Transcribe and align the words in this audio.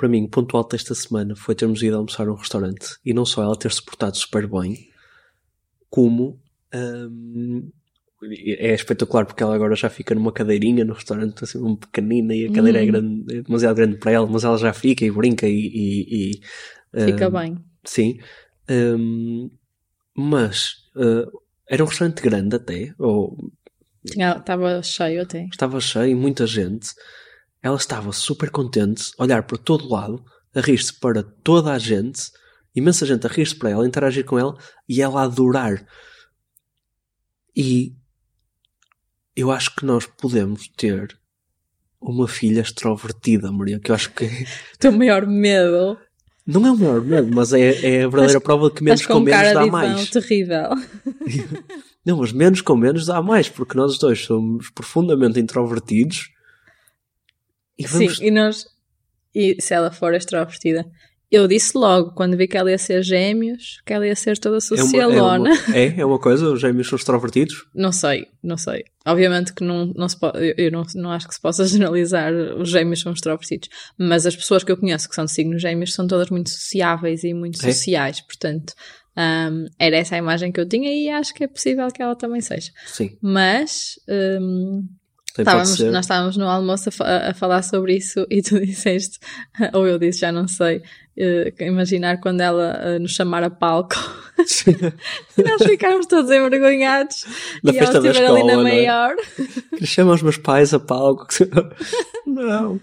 para 0.00 0.08
mim, 0.08 0.24
o 0.24 0.28
ponto 0.28 0.56
alto 0.56 0.70
desta 0.70 0.94
semana 0.94 1.36
foi 1.36 1.54
termos 1.54 1.82
ido 1.82 1.94
almoçar 1.94 2.26
a 2.26 2.32
um 2.32 2.34
restaurante 2.34 2.96
e 3.04 3.12
não 3.12 3.26
só 3.26 3.42
ela 3.42 3.54
ter 3.54 3.70
se 3.70 3.84
portado 3.84 4.16
super 4.16 4.46
bem, 4.46 4.88
como 5.90 6.40
hum, 6.74 7.70
é 8.22 8.72
espetacular 8.72 9.26
porque 9.26 9.42
ela 9.42 9.54
agora 9.54 9.74
já 9.74 9.90
fica 9.90 10.14
numa 10.14 10.32
cadeirinha 10.32 10.86
no 10.86 10.94
restaurante, 10.94 11.44
assim, 11.44 11.58
um 11.58 11.76
pequenina 11.76 12.34
e 12.34 12.46
a 12.46 12.52
cadeira 12.52 12.82
é, 12.82 12.86
grande, 12.86 13.36
é 13.36 13.42
demasiado 13.42 13.76
grande 13.76 13.98
para 13.98 14.12
ela, 14.12 14.26
mas 14.26 14.42
ela 14.42 14.56
já 14.56 14.72
fica 14.72 15.04
e 15.04 15.10
brinca 15.10 15.46
e. 15.46 15.52
e, 15.52 16.40
e 16.96 17.04
Fica 17.04 17.28
hum, 17.28 17.32
bem. 17.32 17.56
Sim. 17.84 18.18
Hum, 18.70 19.50
mas 20.16 20.72
uh, 20.96 21.30
era 21.68 21.84
um 21.84 21.86
restaurante 21.86 22.22
grande 22.22 22.56
até, 22.56 22.94
ou 22.98 23.36
Tinha- 24.06 24.38
Estava 24.38 24.82
cheio 24.82 25.22
até. 25.22 25.44
estava 25.44 25.78
cheio, 25.78 26.16
muita 26.16 26.46
gente. 26.46 26.88
Ela 27.62 27.76
estava 27.76 28.12
super 28.12 28.50
contente, 28.50 29.12
a 29.18 29.22
olhar 29.22 29.42
para 29.42 29.58
todo 29.58 29.88
lado, 29.88 30.24
a 30.54 30.60
rir-se 30.60 30.98
para 30.98 31.22
toda 31.22 31.72
a 31.72 31.78
gente, 31.78 32.30
imensa 32.74 33.04
gente 33.06 33.26
a 33.26 33.30
rir-se 33.30 33.54
para 33.54 33.70
ela, 33.70 33.84
a 33.84 33.86
interagir 33.86 34.24
com 34.24 34.38
ela 34.38 34.56
e 34.88 35.02
ela 35.02 35.20
a 35.20 35.24
adorar. 35.24 35.86
E 37.56 37.94
eu 39.36 39.50
acho 39.50 39.74
que 39.74 39.84
nós 39.84 40.06
podemos 40.06 40.68
ter 40.68 41.18
uma 42.00 42.26
filha 42.26 42.60
extrovertida, 42.60 43.52
Maria, 43.52 43.78
que 43.78 43.90
eu 43.90 43.94
acho 43.94 44.10
que 44.12 44.24
O 44.24 44.28
teu 44.78 44.92
maior 44.92 45.26
medo. 45.26 45.98
não 46.46 46.66
é 46.66 46.70
o 46.72 46.76
maior 46.76 47.02
medo, 47.02 47.30
mas 47.34 47.52
é, 47.52 47.98
é 47.98 48.04
a 48.04 48.08
verdadeira 48.08 48.40
prova 48.40 48.68
de 48.68 48.76
que 48.76 48.84
menos 48.84 49.04
com 49.04 49.14
com 49.14 49.20
menos 49.20 49.52
dá 49.52 49.66
mais. 49.66 50.10
terrível. 50.10 50.70
Não, 52.04 52.16
mas 52.16 52.32
menos 52.32 52.62
com 52.62 52.74
menos 52.74 53.04
dá 53.04 53.20
mais, 53.20 53.50
porque 53.50 53.76
nós 53.76 53.98
dois 53.98 54.20
somos 54.24 54.70
profundamente 54.70 55.38
introvertidos. 55.38 56.30
E 57.80 57.86
vamos 57.86 58.16
Sim, 58.18 58.24
e 58.26 58.30
nós. 58.30 58.64
E 59.34 59.56
se 59.60 59.74
ela 59.74 59.90
for 59.90 60.12
extrovertida? 60.14 60.84
Eu 61.30 61.46
disse 61.46 61.78
logo, 61.78 62.10
quando 62.16 62.36
vi 62.36 62.48
que 62.48 62.56
ela 62.56 62.68
ia 62.72 62.76
ser 62.76 63.04
gêmeos, 63.04 63.80
que 63.86 63.92
ela 63.92 64.04
ia 64.04 64.16
ser 64.16 64.36
toda 64.36 64.56
É 64.56 64.58
uma, 64.58 64.64
é, 64.64 64.80
socialona. 64.80 65.50
uma, 65.68 65.76
é, 65.76 66.00
é 66.00 66.04
uma 66.04 66.18
coisa, 66.18 66.50
os 66.50 66.60
gêmeos 66.60 66.88
são 66.88 66.96
extrovertidos? 66.96 67.64
Não 67.72 67.92
sei, 67.92 68.26
não 68.42 68.56
sei. 68.56 68.82
Obviamente 69.06 69.54
que 69.54 69.62
não, 69.62 69.86
não 69.94 70.08
se 70.08 70.18
pode, 70.18 70.54
eu- 70.58 70.72
não, 70.72 70.82
não 70.96 71.12
acho 71.12 71.28
que 71.28 71.34
se 71.34 71.40
possa 71.40 71.64
generalizar 71.68 72.32
os 72.34 72.68
gêmeos 72.68 72.98
são 73.00 73.12
extrovertidos, 73.12 73.68
mas 73.96 74.26
as 74.26 74.34
pessoas 74.34 74.64
que 74.64 74.72
eu 74.72 74.76
conheço 74.76 75.08
que 75.08 75.14
são 75.14 75.24
de 75.24 75.30
signos 75.30 75.62
gêmeos 75.62 75.94
são 75.94 76.04
todas 76.08 76.30
muito 76.30 76.50
sociáveis 76.50 77.22
e 77.22 77.32
muito 77.32 77.64
É? 77.64 77.72
sociais, 77.72 78.20
portanto, 78.20 78.74
hum, 79.16 79.66
era 79.78 79.96
essa 79.98 80.16
a 80.16 80.18
imagem 80.18 80.50
que 80.50 80.58
eu 80.60 80.68
tinha 80.68 80.92
e 80.92 81.08
acho 81.10 81.32
que 81.32 81.44
é 81.44 81.48
possível 81.48 81.86
que 81.92 82.02
ela 82.02 82.16
também 82.16 82.40
seja. 82.40 82.72
Sim. 82.88 83.16
Mas 83.22 83.94
pode 84.08 84.82
estávamos, 85.38 85.80
nós 85.80 86.04
estávamos 86.04 86.36
no 86.36 86.46
almoço 86.46 86.90
a, 87.02 87.30
a 87.30 87.34
falar 87.34 87.62
sobre 87.62 87.96
isso 87.96 88.26
e 88.30 88.42
tu 88.42 88.60
disseste, 88.60 89.18
ou 89.72 89.86
eu 89.86 89.98
disse, 89.98 90.20
já 90.20 90.32
não 90.32 90.48
sei, 90.48 90.82
eh, 91.16 91.52
imaginar 91.60 92.20
quando 92.20 92.40
ela 92.40 92.72
eh, 92.82 92.98
nos 92.98 93.12
chamar 93.12 93.42
a 93.42 93.50
palco. 93.50 93.96
E 95.36 95.42
nós 95.42 95.62
ficámos 95.62 96.06
todos 96.06 96.30
envergonhados. 96.30 97.26
Na 97.62 97.72
e 97.72 97.76
ela 97.76 97.86
festa 97.86 98.00
da 98.00 98.08
estiver 98.08 98.26
ali 98.26 98.42
na 98.42 98.54
é? 98.54 98.56
maior. 98.56 99.14
Que 99.76 99.86
Chama 99.86 100.14
os 100.14 100.22
meus 100.22 100.38
pais 100.38 100.72
a 100.72 100.80
palco. 100.80 101.26
não. 102.26 102.80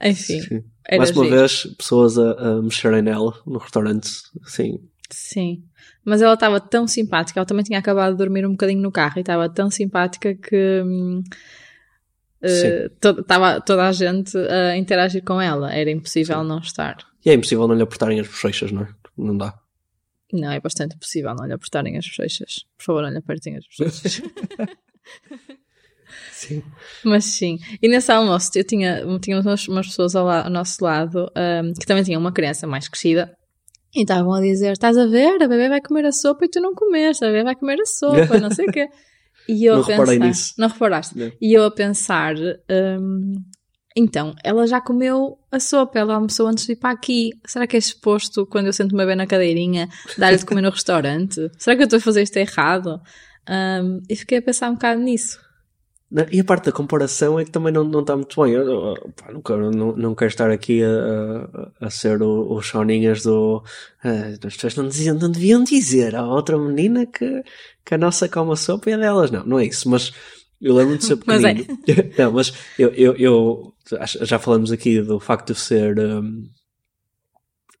Enfim, 0.00 0.62
Mais 0.96 1.10
uma 1.10 1.24
giro. 1.24 1.36
vez, 1.36 1.66
pessoas 1.76 2.16
a, 2.16 2.30
a 2.30 2.62
mexerem 2.62 3.02
nela 3.02 3.34
no 3.44 3.58
restaurante. 3.58 4.08
Sim. 4.46 4.78
Sim. 5.14 5.62
Mas 6.04 6.20
ela 6.20 6.34
estava 6.34 6.60
tão 6.60 6.88
simpática, 6.88 7.38
ela 7.38 7.46
também 7.46 7.64
tinha 7.64 7.78
acabado 7.78 8.12
de 8.12 8.18
dormir 8.18 8.44
um 8.44 8.50
bocadinho 8.50 8.82
no 8.82 8.90
carro 8.90 9.14
e 9.18 9.20
estava 9.20 9.48
tão 9.48 9.70
simpática 9.70 10.34
que 10.34 10.82
hum, 10.84 11.22
eh, 12.42 12.88
to- 13.00 13.20
estava 13.20 13.60
toda 13.60 13.86
a 13.86 13.92
gente 13.92 14.36
a 14.36 14.76
interagir 14.76 15.22
com 15.22 15.40
ela. 15.40 15.72
Era 15.72 15.90
impossível 15.90 16.42
não 16.42 16.58
estar. 16.58 16.96
E 17.24 17.30
é 17.30 17.34
impossível 17.34 17.68
não 17.68 17.76
lhe 17.76 17.82
apertarem 17.82 18.18
as 18.18 18.26
bochechas, 18.26 18.72
não 18.72 18.82
é? 18.82 18.88
Não 19.16 19.36
dá. 19.36 19.54
Não, 20.32 20.50
é 20.50 20.60
bastante 20.60 20.96
possível 20.98 21.32
não 21.34 21.46
lhe 21.46 21.52
apertarem 21.52 21.96
as 21.96 22.04
bochechas. 22.06 22.64
Por 22.76 22.84
favor, 22.84 23.02
não 23.02 23.10
lhe 23.10 23.18
apertem 23.18 23.56
as 23.56 23.64
bochechas. 23.66 24.20
Sim. 26.32 26.62
Mas 27.04 27.24
sim. 27.24 27.58
E 27.80 27.88
nesse 27.88 28.10
almoço 28.12 28.50
eu 28.54 28.64
tinha, 28.64 29.02
tinha 29.20 29.40
umas, 29.40 29.66
pessoas 29.86 30.14
ao, 30.14 30.28
ao 30.28 30.50
nosso 30.50 30.82
lado 30.84 31.30
hum, 31.36 31.72
que 31.78 31.86
também 31.86 32.04
tinham 32.04 32.20
uma 32.20 32.32
criança 32.32 32.66
mais 32.66 32.88
crescida 32.88 33.34
e 33.94 34.02
estavam 34.02 34.32
a 34.34 34.40
dizer: 34.40 34.72
Estás 34.72 34.96
a 34.98 35.06
ver? 35.06 35.42
A 35.42 35.48
bebê 35.48 35.68
vai 35.68 35.80
comer 35.80 36.06
a 36.06 36.12
sopa 36.12 36.44
e 36.44 36.48
tu 36.48 36.60
não 36.60 36.74
comeste, 36.74 37.24
a 37.24 37.28
bebê 37.28 37.44
vai 37.44 37.54
comer 37.54 37.80
a 37.80 37.86
sopa, 37.86 38.38
não 38.38 38.50
sei 38.50 38.66
o 38.66 38.72
quê. 38.72 38.88
E 39.48 39.64
eu 39.66 39.74
Não 39.74 39.82
a 39.82 39.86
pensar, 39.86 40.18
nisso. 40.18 40.54
Não 40.56 40.68
reparaste? 40.68 41.18
Não. 41.18 41.32
E 41.40 41.52
eu 41.52 41.64
a 41.64 41.70
pensar: 41.70 42.34
hum, 42.98 43.34
Então, 43.96 44.34
ela 44.42 44.66
já 44.66 44.80
comeu 44.80 45.38
a 45.52 45.60
sopa, 45.60 45.98
ela 45.98 46.14
almoçou 46.14 46.46
antes 46.46 46.66
de 46.66 46.72
ir 46.72 46.76
para 46.76 46.90
aqui. 46.90 47.30
Será 47.46 47.66
que 47.66 47.76
é 47.76 47.80
suposto, 47.80 48.46
quando 48.46 48.66
eu 48.66 48.72
sento 48.72 48.92
uma 48.92 49.04
bebê 49.04 49.14
na 49.14 49.26
cadeirinha, 49.26 49.88
dar-lhe 50.18 50.38
de 50.38 50.46
comer 50.46 50.62
no 50.62 50.70
restaurante? 50.70 51.50
Será 51.58 51.76
que 51.76 51.82
eu 51.82 51.84
estou 51.84 51.98
a 51.98 52.00
fazer 52.00 52.22
isto 52.22 52.36
errado? 52.36 53.00
Hum, 53.48 54.00
e 54.08 54.16
fiquei 54.16 54.38
a 54.38 54.42
pensar 54.42 54.70
um 54.70 54.74
bocado 54.74 55.00
nisso. 55.00 55.38
E 56.30 56.38
a 56.38 56.44
parte 56.44 56.66
da 56.66 56.72
comparação 56.72 57.40
é 57.40 57.44
que 57.44 57.50
também 57.50 57.72
não, 57.72 57.82
não 57.82 58.00
está 58.00 58.14
muito 58.14 58.40
bem. 58.40 58.52
Eu, 58.52 58.94
pá, 59.16 59.32
não, 59.32 59.42
quero, 59.42 59.70
não, 59.72 59.96
não 59.96 60.14
quero 60.14 60.28
estar 60.28 60.48
aqui 60.50 60.80
a, 60.84 60.88
a, 61.82 61.86
a 61.86 61.90
ser 61.90 62.22
o, 62.22 62.52
o 62.52 62.62
choninhas 62.62 63.24
do. 63.24 63.64
ah, 64.04 64.28
as 64.46 64.54
pessoas 64.54 64.76
não, 64.76 64.86
diziam, 64.86 65.16
não 65.18 65.28
deviam 65.30 65.64
dizer 65.64 66.14
à 66.14 66.24
outra 66.24 66.56
menina 66.56 67.04
que, 67.04 67.42
que 67.84 67.94
a 67.94 67.98
nossa 67.98 68.28
come 68.28 68.56
sopa 68.56 68.90
é 68.90 68.96
delas. 68.96 69.32
Não, 69.32 69.44
não 69.44 69.58
é 69.58 69.66
isso. 69.66 69.88
Mas 69.88 70.12
eu 70.60 70.74
lembro 70.74 70.96
de 70.96 71.04
ser 71.04 71.18
Mas 71.26 71.42
é. 71.42 71.54
pequenino. 71.54 72.10
não, 72.16 72.32
mas 72.32 72.52
eu, 72.78 72.90
eu, 72.90 73.16
eu 73.16 73.74
já 74.22 74.38
falamos 74.38 74.70
aqui 74.70 75.02
do 75.02 75.18
facto 75.18 75.52
de 75.52 75.58
ser 75.58 75.98
hum, 75.98 76.48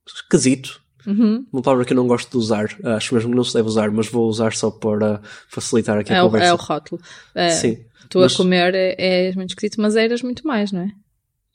esquisito. 0.06 0.82
Uhum. 1.06 1.46
Uma 1.52 1.62
palavra 1.62 1.84
que 1.84 1.92
eu 1.92 1.96
não 1.96 2.06
gosto 2.08 2.30
de 2.30 2.36
usar. 2.36 2.66
Acho 2.96 3.14
mesmo 3.14 3.30
que 3.30 3.36
não 3.36 3.44
se 3.44 3.54
deve 3.54 3.68
usar, 3.68 3.90
mas 3.90 4.08
vou 4.08 4.26
usar 4.26 4.54
só 4.54 4.70
para 4.70 5.20
facilitar 5.48 5.98
aqui 5.98 6.12
a 6.12 6.16
É 6.16 6.22
o, 6.22 6.26
conversa. 6.26 6.48
é 6.48 6.52
o 6.52 6.56
rótulo. 6.56 7.00
É, 7.34 7.50
Sim. 7.50 7.84
Tu 8.08 8.18
mas- 8.20 8.34
a 8.34 8.36
comer 8.36 8.74
é, 8.74 8.94
és 9.26 9.34
muito 9.36 9.50
esquisito, 9.50 9.80
mas 9.80 9.96
eras 9.96 10.22
muito 10.22 10.46
mais, 10.46 10.72
não 10.72 10.82
é? 10.82 10.90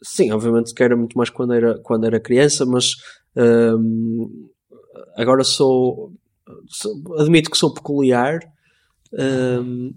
Sim, 0.02 0.32
obviamente 0.32 0.74
que 0.74 0.82
era 0.84 0.96
muito 0.96 1.18
mais 1.18 1.30
quando 1.30 1.54
era, 1.54 1.78
quando 1.80 2.06
era 2.06 2.20
criança, 2.20 2.66
mas 2.66 2.96
hum, 3.36 4.50
agora 5.16 5.44
sou, 5.44 6.14
sou- 6.68 7.02
Admito 7.20 7.52
que 7.52 7.58
sou 7.58 7.74
peculiar, 7.74 8.40
hum, 9.14 9.94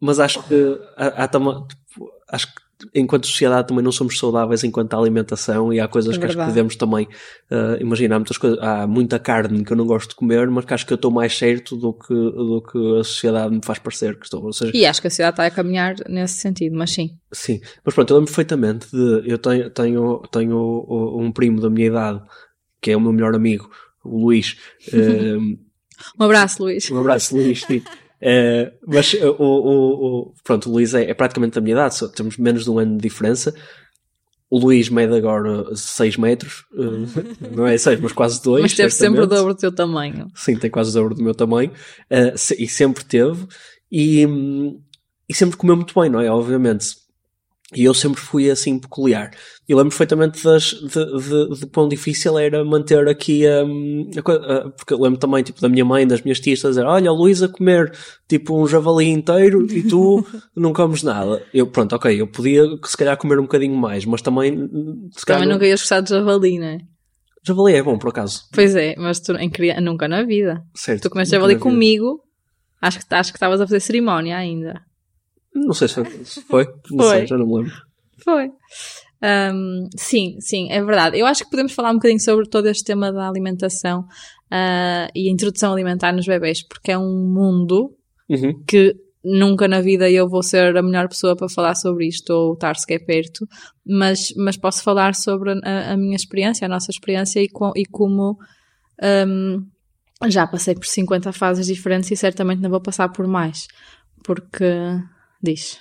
mas 0.00 0.18
acho 0.18 0.42
que 0.48 0.80
há, 0.96 1.24
há 1.24 1.28
tipo, 1.68 2.10
acho 2.28 2.46
que 2.54 2.60
enquanto 2.94 3.26
sociedade 3.26 3.68
também 3.68 3.84
não 3.84 3.92
somos 3.92 4.18
saudáveis 4.18 4.64
enquanto 4.64 4.94
à 4.94 4.98
alimentação 4.98 5.72
e 5.72 5.80
há 5.80 5.86
coisas 5.88 6.16
É 6.16 6.18
que 6.18 6.26
acho 6.26 6.36
que 6.36 6.44
devemos 6.46 6.76
também 6.76 7.06
uh, 7.50 7.80
imaginar 7.80 8.18
muitas 8.18 8.38
coisas. 8.38 8.58
Há 8.60 8.86
muita 8.86 9.18
carne 9.18 9.64
que 9.64 9.72
eu 9.72 9.76
não 9.76 9.86
gosto 9.86 10.10
de 10.10 10.14
comer, 10.16 10.48
mas 10.50 10.64
que 10.64 10.74
acho 10.74 10.86
que 10.86 10.92
eu 10.92 10.96
estou 10.96 11.10
mais 11.10 11.36
certo 11.36 11.76
do 11.76 11.92
que, 11.92 12.14
do 12.14 12.62
que 12.62 12.78
a 13.00 13.04
sociedade 13.04 13.54
me 13.54 13.60
faz 13.64 13.78
parecer 13.78 14.18
que 14.18 14.24
estou. 14.26 14.44
Ou 14.44 14.52
seja, 14.52 14.72
E 14.74 14.86
acho 14.86 15.00
que 15.00 15.06
a 15.06 15.10
sociedade 15.10 15.34
está 15.34 15.46
a 15.46 15.50
caminhar 15.50 15.94
nesse 16.08 16.34
sentido, 16.34 16.76
mas 16.76 16.90
sim. 16.90 17.10
Sim, 17.32 17.60
mas 17.84 17.94
pronto, 17.94 18.10
eu 18.12 18.16
lembro 18.18 18.30
perfeitamente 18.30 18.88
de. 18.90 19.22
Eu 19.30 19.38
tenho, 19.38 19.70
tenho, 19.70 20.22
tenho 20.30 20.86
um 21.18 21.30
primo 21.32 21.60
da 21.60 21.70
minha 21.70 21.86
idade, 21.86 22.22
que 22.80 22.90
é 22.90 22.96
o 22.96 23.00
meu 23.00 23.12
melhor 23.12 23.34
amigo, 23.34 23.70
o 24.04 24.24
Luís. 24.24 24.56
ehm, 24.92 25.56
Um 26.18 26.24
abraço, 26.24 26.62
Luís. 26.62 26.90
um 26.90 26.98
abraço, 26.98 27.36
Luís. 27.36 27.62
sim. 27.62 27.82
Eh, 28.22 28.72
mas 28.86 29.14
eh, 29.14 29.26
o, 29.26 29.34
o, 29.42 30.18
o- 30.28 30.34
pronto, 30.44 30.68
o 30.68 30.72
Luís 30.72 30.92
é, 30.94 31.10
é 31.10 31.14
praticamente 31.14 31.54
da 31.54 31.60
minha 31.60 31.72
idade, 31.74 31.94
só 31.96 32.08
temos 32.08 32.36
menos 32.36 32.64
de 32.64 32.70
um 32.70 32.78
ano 32.78 32.96
de 32.96 33.02
diferença. 33.02 33.54
O 34.50 34.58
Luís 34.58 34.88
mede 34.88 35.14
agora 35.16 35.74
6 35.76 36.16
metros, 36.16 36.64
eh, 36.74 37.48
não 37.56 37.66
é 37.66 37.78
6, 37.78 38.00
mas 38.00 38.12
quase 38.12 38.42
2. 38.42 38.62
mas 38.62 38.74
teve 38.74 38.90
sempre 38.90 39.20
o 39.22 39.26
dobro 39.26 39.54
do 39.54 39.60
teu 39.60 39.72
tamanho. 39.72 40.26
Sim, 40.34 40.56
tem 40.56 40.68
quase 40.70 40.90
o 40.90 40.92
dobro 40.94 41.14
do 41.14 41.22
meu 41.22 41.34
tamanho. 41.34 41.70
e 42.58 42.68
sempre 42.68 43.04
teve. 43.04 43.46
E, 43.90 44.26
hum, 44.26 44.80
e 45.28 45.34
sempre 45.34 45.56
comeu 45.56 45.76
muito 45.76 45.98
bem, 45.98 46.10
não 46.10 46.20
é? 46.20 46.28
Obviamente. 46.30 46.99
E 47.74 47.84
eu 47.84 47.94
sempre 47.94 48.20
fui 48.20 48.50
assim 48.50 48.78
peculiar. 48.80 49.30
E 49.68 49.72
lembro 49.74 49.90
perfeitamente 49.90 50.42
das, 50.42 50.64
de, 50.72 50.88
de, 50.88 51.60
de 51.60 51.66
quão 51.66 51.88
difícil 51.88 52.36
era 52.36 52.64
manter 52.64 53.06
aqui 53.06 53.44
hum, 53.64 54.10
a, 54.16 54.22
co- 54.22 54.32
a- 54.32 54.70
porque 54.70 54.92
eu 54.92 54.98
lembro 55.00 55.20
também 55.20 55.42
tipo, 55.44 55.60
da 55.60 55.68
minha 55.68 55.84
mãe, 55.84 56.04
das 56.06 56.20
minhas 56.22 56.40
tias, 56.40 56.64
a 56.64 56.70
dizer: 56.70 56.84
Olha, 56.84 57.10
a 57.12 57.48
comer 57.48 57.92
tipo 58.28 58.60
um 58.60 58.66
javali 58.66 59.08
inteiro 59.08 59.64
e 59.72 59.84
tu 59.84 60.26
não 60.56 60.72
comes 60.72 61.04
nada. 61.04 61.42
Eu, 61.54 61.68
pronto, 61.68 61.94
ok, 61.94 62.20
eu 62.20 62.26
podia 62.26 62.64
se 62.84 62.96
calhar 62.96 63.16
comer 63.16 63.38
um 63.38 63.42
bocadinho 63.42 63.76
mais, 63.76 64.04
mas 64.04 64.20
também. 64.20 64.52
Se 65.16 65.24
Também 65.24 65.46
não- 65.46 65.54
nunca 65.54 65.66
ias 65.66 65.80
gostar 65.80 66.00
de 66.00 66.10
javali, 66.10 66.58
não 66.58 66.66
é? 66.66 66.78
Javali 67.46 67.74
é 67.74 67.82
bom, 67.82 67.96
por 67.96 68.08
acaso. 68.10 68.42
Pois 68.52 68.74
é, 68.74 68.96
mas 68.98 69.20
tu 69.20 69.32
em 69.36 69.48
criança, 69.48 69.80
nunca 69.80 70.08
na 70.08 70.24
vida. 70.24 70.60
Certo. 70.74 71.02
Tu 71.04 71.10
comeste 71.10 71.34
javali 71.36 71.54
comigo, 71.56 72.20
acho 72.82 72.98
que 72.98 73.14
acho 73.14 73.32
que 73.32 73.36
estavas 73.36 73.60
a 73.60 73.66
fazer 73.66 73.78
cerimónia 73.80 74.36
ainda. 74.36 74.80
Não 75.54 75.72
sei 75.72 75.88
se 75.88 76.42
foi. 76.42 76.64
Não 76.90 77.04
Foi. 77.04 77.18
sei, 77.18 77.26
já 77.26 77.36
não 77.36 77.46
me 77.46 77.56
lembro. 77.56 77.72
Foi. 78.22 78.50
Ahm, 79.22 79.88
sim, 79.96 80.36
sim, 80.40 80.70
é 80.70 80.82
verdade. 80.82 81.18
Eu 81.18 81.26
acho 81.26 81.44
que 81.44 81.50
podemos 81.50 81.72
falar 81.72 81.90
um 81.90 81.94
bocadinho 81.94 82.20
sobre 82.20 82.48
todo 82.48 82.66
este 82.68 82.84
tema 82.84 83.12
da 83.12 83.28
alimentação 83.28 84.06
ah, 84.50 85.08
e 85.14 85.28
a 85.28 85.32
introdução 85.32 85.72
alimentar 85.72 86.12
nos 86.12 86.26
bebés, 86.26 86.62
porque 86.66 86.92
é 86.92 86.98
um 86.98 87.26
mundo 87.26 87.94
Uhum. 88.28 88.62
que 88.64 88.94
nunca 89.24 89.66
na 89.68 89.80
vida 89.80 90.08
eu 90.08 90.28
vou 90.28 90.42
ser 90.42 90.76
a 90.76 90.82
melhor 90.82 91.08
pessoa 91.08 91.36
para 91.36 91.48
falar 91.48 91.74
sobre 91.74 92.06
isto 92.06 92.30
ou 92.30 92.54
estar 92.54 92.76
sequer 92.76 93.04
perto, 93.04 93.46
mas, 93.84 94.32
mas 94.36 94.56
posso 94.56 94.82
falar 94.82 95.14
sobre 95.14 95.52
a, 95.64 95.92
a 95.92 95.96
minha 95.96 96.16
experiência, 96.16 96.64
a 96.64 96.68
nossa 96.68 96.90
experiência 96.90 97.42
e, 97.42 97.48
com, 97.48 97.72
e 97.76 97.84
como 97.84 98.38
um, 99.26 99.66
já 100.28 100.46
passei 100.46 100.74
por 100.74 100.86
50 100.86 101.32
fases 101.32 101.66
diferentes 101.66 102.10
e 102.10 102.16
certamente 102.16 102.60
não 102.62 102.70
vou 102.70 102.80
passar 102.80 103.08
por 103.10 103.26
mais, 103.26 103.66
porque 104.24 104.64
diz. 105.42 105.78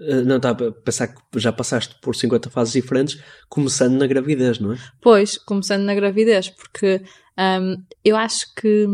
Eh, 0.00 0.22
não, 0.22 0.36
estava 0.36 0.68
a 0.68 0.72
pensar 0.72 1.08
que 1.08 1.22
já 1.36 1.52
passaste 1.52 1.96
por 2.00 2.14
50 2.14 2.50
fases 2.50 2.72
diferentes, 2.72 3.22
começando 3.48 3.98
na 3.98 4.06
gravidez, 4.06 4.58
não 4.58 4.72
é? 4.72 4.78
Pois, 5.00 5.38
começando 5.38 5.82
na 5.82 5.94
gravidez, 5.94 6.50
porque 6.50 7.02
um, 7.38 7.76
eu 8.04 8.16
acho 8.16 8.54
que 8.54 8.86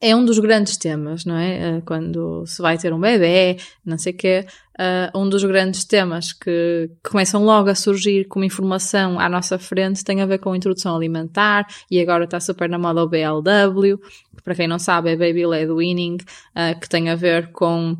é 0.00 0.14
um 0.14 0.24
dos 0.24 0.38
grandes 0.38 0.76
temas, 0.76 1.24
não 1.24 1.36
é? 1.36 1.78
Eh, 1.78 1.82
quando 1.84 2.44
se 2.46 2.60
vai 2.60 2.76
ter 2.76 2.92
um 2.92 3.00
bebê, 3.00 3.56
não 3.84 3.96
sei 3.96 4.12
o 4.12 4.16
quê, 4.16 4.46
uh, 4.78 5.18
um 5.18 5.28
dos 5.28 5.42
grandes 5.42 5.84
temas 5.84 6.32
que, 6.34 6.90
que, 7.02 7.10
começam 7.10 7.42
logo 7.42 7.70
a 7.70 7.74
surgir 7.74 8.26
como 8.26 8.44
informação 8.44 9.18
à 9.18 9.28
nossa 9.28 9.58
frente 9.58 10.04
tem 10.04 10.20
a 10.20 10.26
ver 10.26 10.38
com 10.38 10.52
a 10.52 10.56
introdução 10.56 10.94
alimentar 10.94 11.66
e 11.90 11.98
agora 11.98 12.24
está 12.24 12.38
super 12.38 12.68
na 12.68 12.78
moda 12.78 13.02
o 13.02 13.08
BLW, 13.08 13.98
que 14.36 14.42
para 14.44 14.54
quem 14.54 14.68
não 14.68 14.78
sabe 14.78 15.10
é 15.10 15.16
Baby 15.16 15.46
Led 15.46 15.72
Weaning, 15.72 16.16
uh, 16.16 16.78
que 16.78 16.88
tem 16.88 17.08
a 17.08 17.14
ver 17.14 17.50
com 17.52 17.96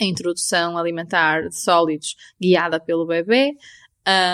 a 0.00 0.04
introdução 0.04 0.76
alimentar 0.76 1.48
de 1.48 1.58
sólidos 1.58 2.16
guiada 2.40 2.80
pelo 2.80 3.06
bebê, 3.06 3.52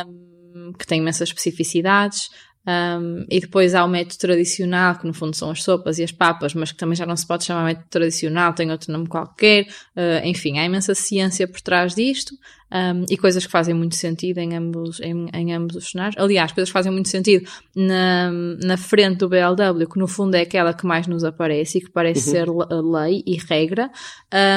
um, 0.06 0.72
que 0.72 0.86
tem 0.86 1.00
imensas 1.00 1.28
especificidades. 1.28 2.28
Um, 2.66 3.26
e 3.30 3.40
depois 3.40 3.74
há 3.74 3.84
o 3.84 3.88
método 3.88 4.18
tradicional, 4.18 4.98
que 4.98 5.06
no 5.06 5.12
fundo 5.12 5.36
são 5.36 5.50
as 5.50 5.62
sopas 5.62 5.98
e 5.98 6.02
as 6.02 6.10
papas, 6.10 6.54
mas 6.54 6.72
que 6.72 6.78
também 6.78 6.96
já 6.96 7.04
não 7.04 7.14
se 7.14 7.26
pode 7.26 7.44
chamar 7.44 7.62
método 7.64 7.88
tradicional, 7.90 8.54
tem 8.54 8.70
outro 8.70 8.90
nome 8.90 9.06
qualquer. 9.06 9.66
Uh, 9.94 10.24
enfim, 10.24 10.58
há 10.58 10.64
imensa 10.64 10.94
ciência 10.94 11.46
por 11.46 11.60
trás 11.60 11.94
disto 11.94 12.34
um, 12.72 13.04
e 13.10 13.18
coisas 13.18 13.44
que 13.44 13.52
fazem 13.52 13.74
muito 13.74 13.94
sentido 13.94 14.38
em 14.38 14.56
ambos, 14.56 14.98
em, 15.00 15.28
em, 15.34 15.52
ambos 15.52 15.76
os 15.76 15.90
cenários. 15.90 16.16
Aliás, 16.18 16.52
coisas 16.52 16.70
que 16.70 16.72
fazem 16.72 16.90
muito 16.90 17.10
sentido 17.10 17.46
na, 17.76 18.30
na 18.32 18.76
frente 18.78 19.18
do 19.18 19.28
BLW, 19.28 19.86
que 19.86 19.98
no 19.98 20.08
fundo 20.08 20.34
é 20.34 20.40
aquela 20.40 20.72
que 20.72 20.86
mais 20.86 21.06
nos 21.06 21.22
aparece 21.22 21.78
e 21.78 21.80
que 21.82 21.90
parece 21.90 22.30
uhum. 22.30 22.32
ser 22.32 22.48
lei 22.82 23.22
e 23.26 23.36
regra. 23.36 23.90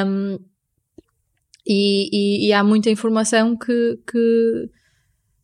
Um, 0.05 0.39
e, 1.67 2.09
e, 2.11 2.47
e, 2.47 2.53
há 2.53 2.63
muita 2.63 2.89
informação 2.89 3.57
que, 3.57 3.99
que 4.09 4.69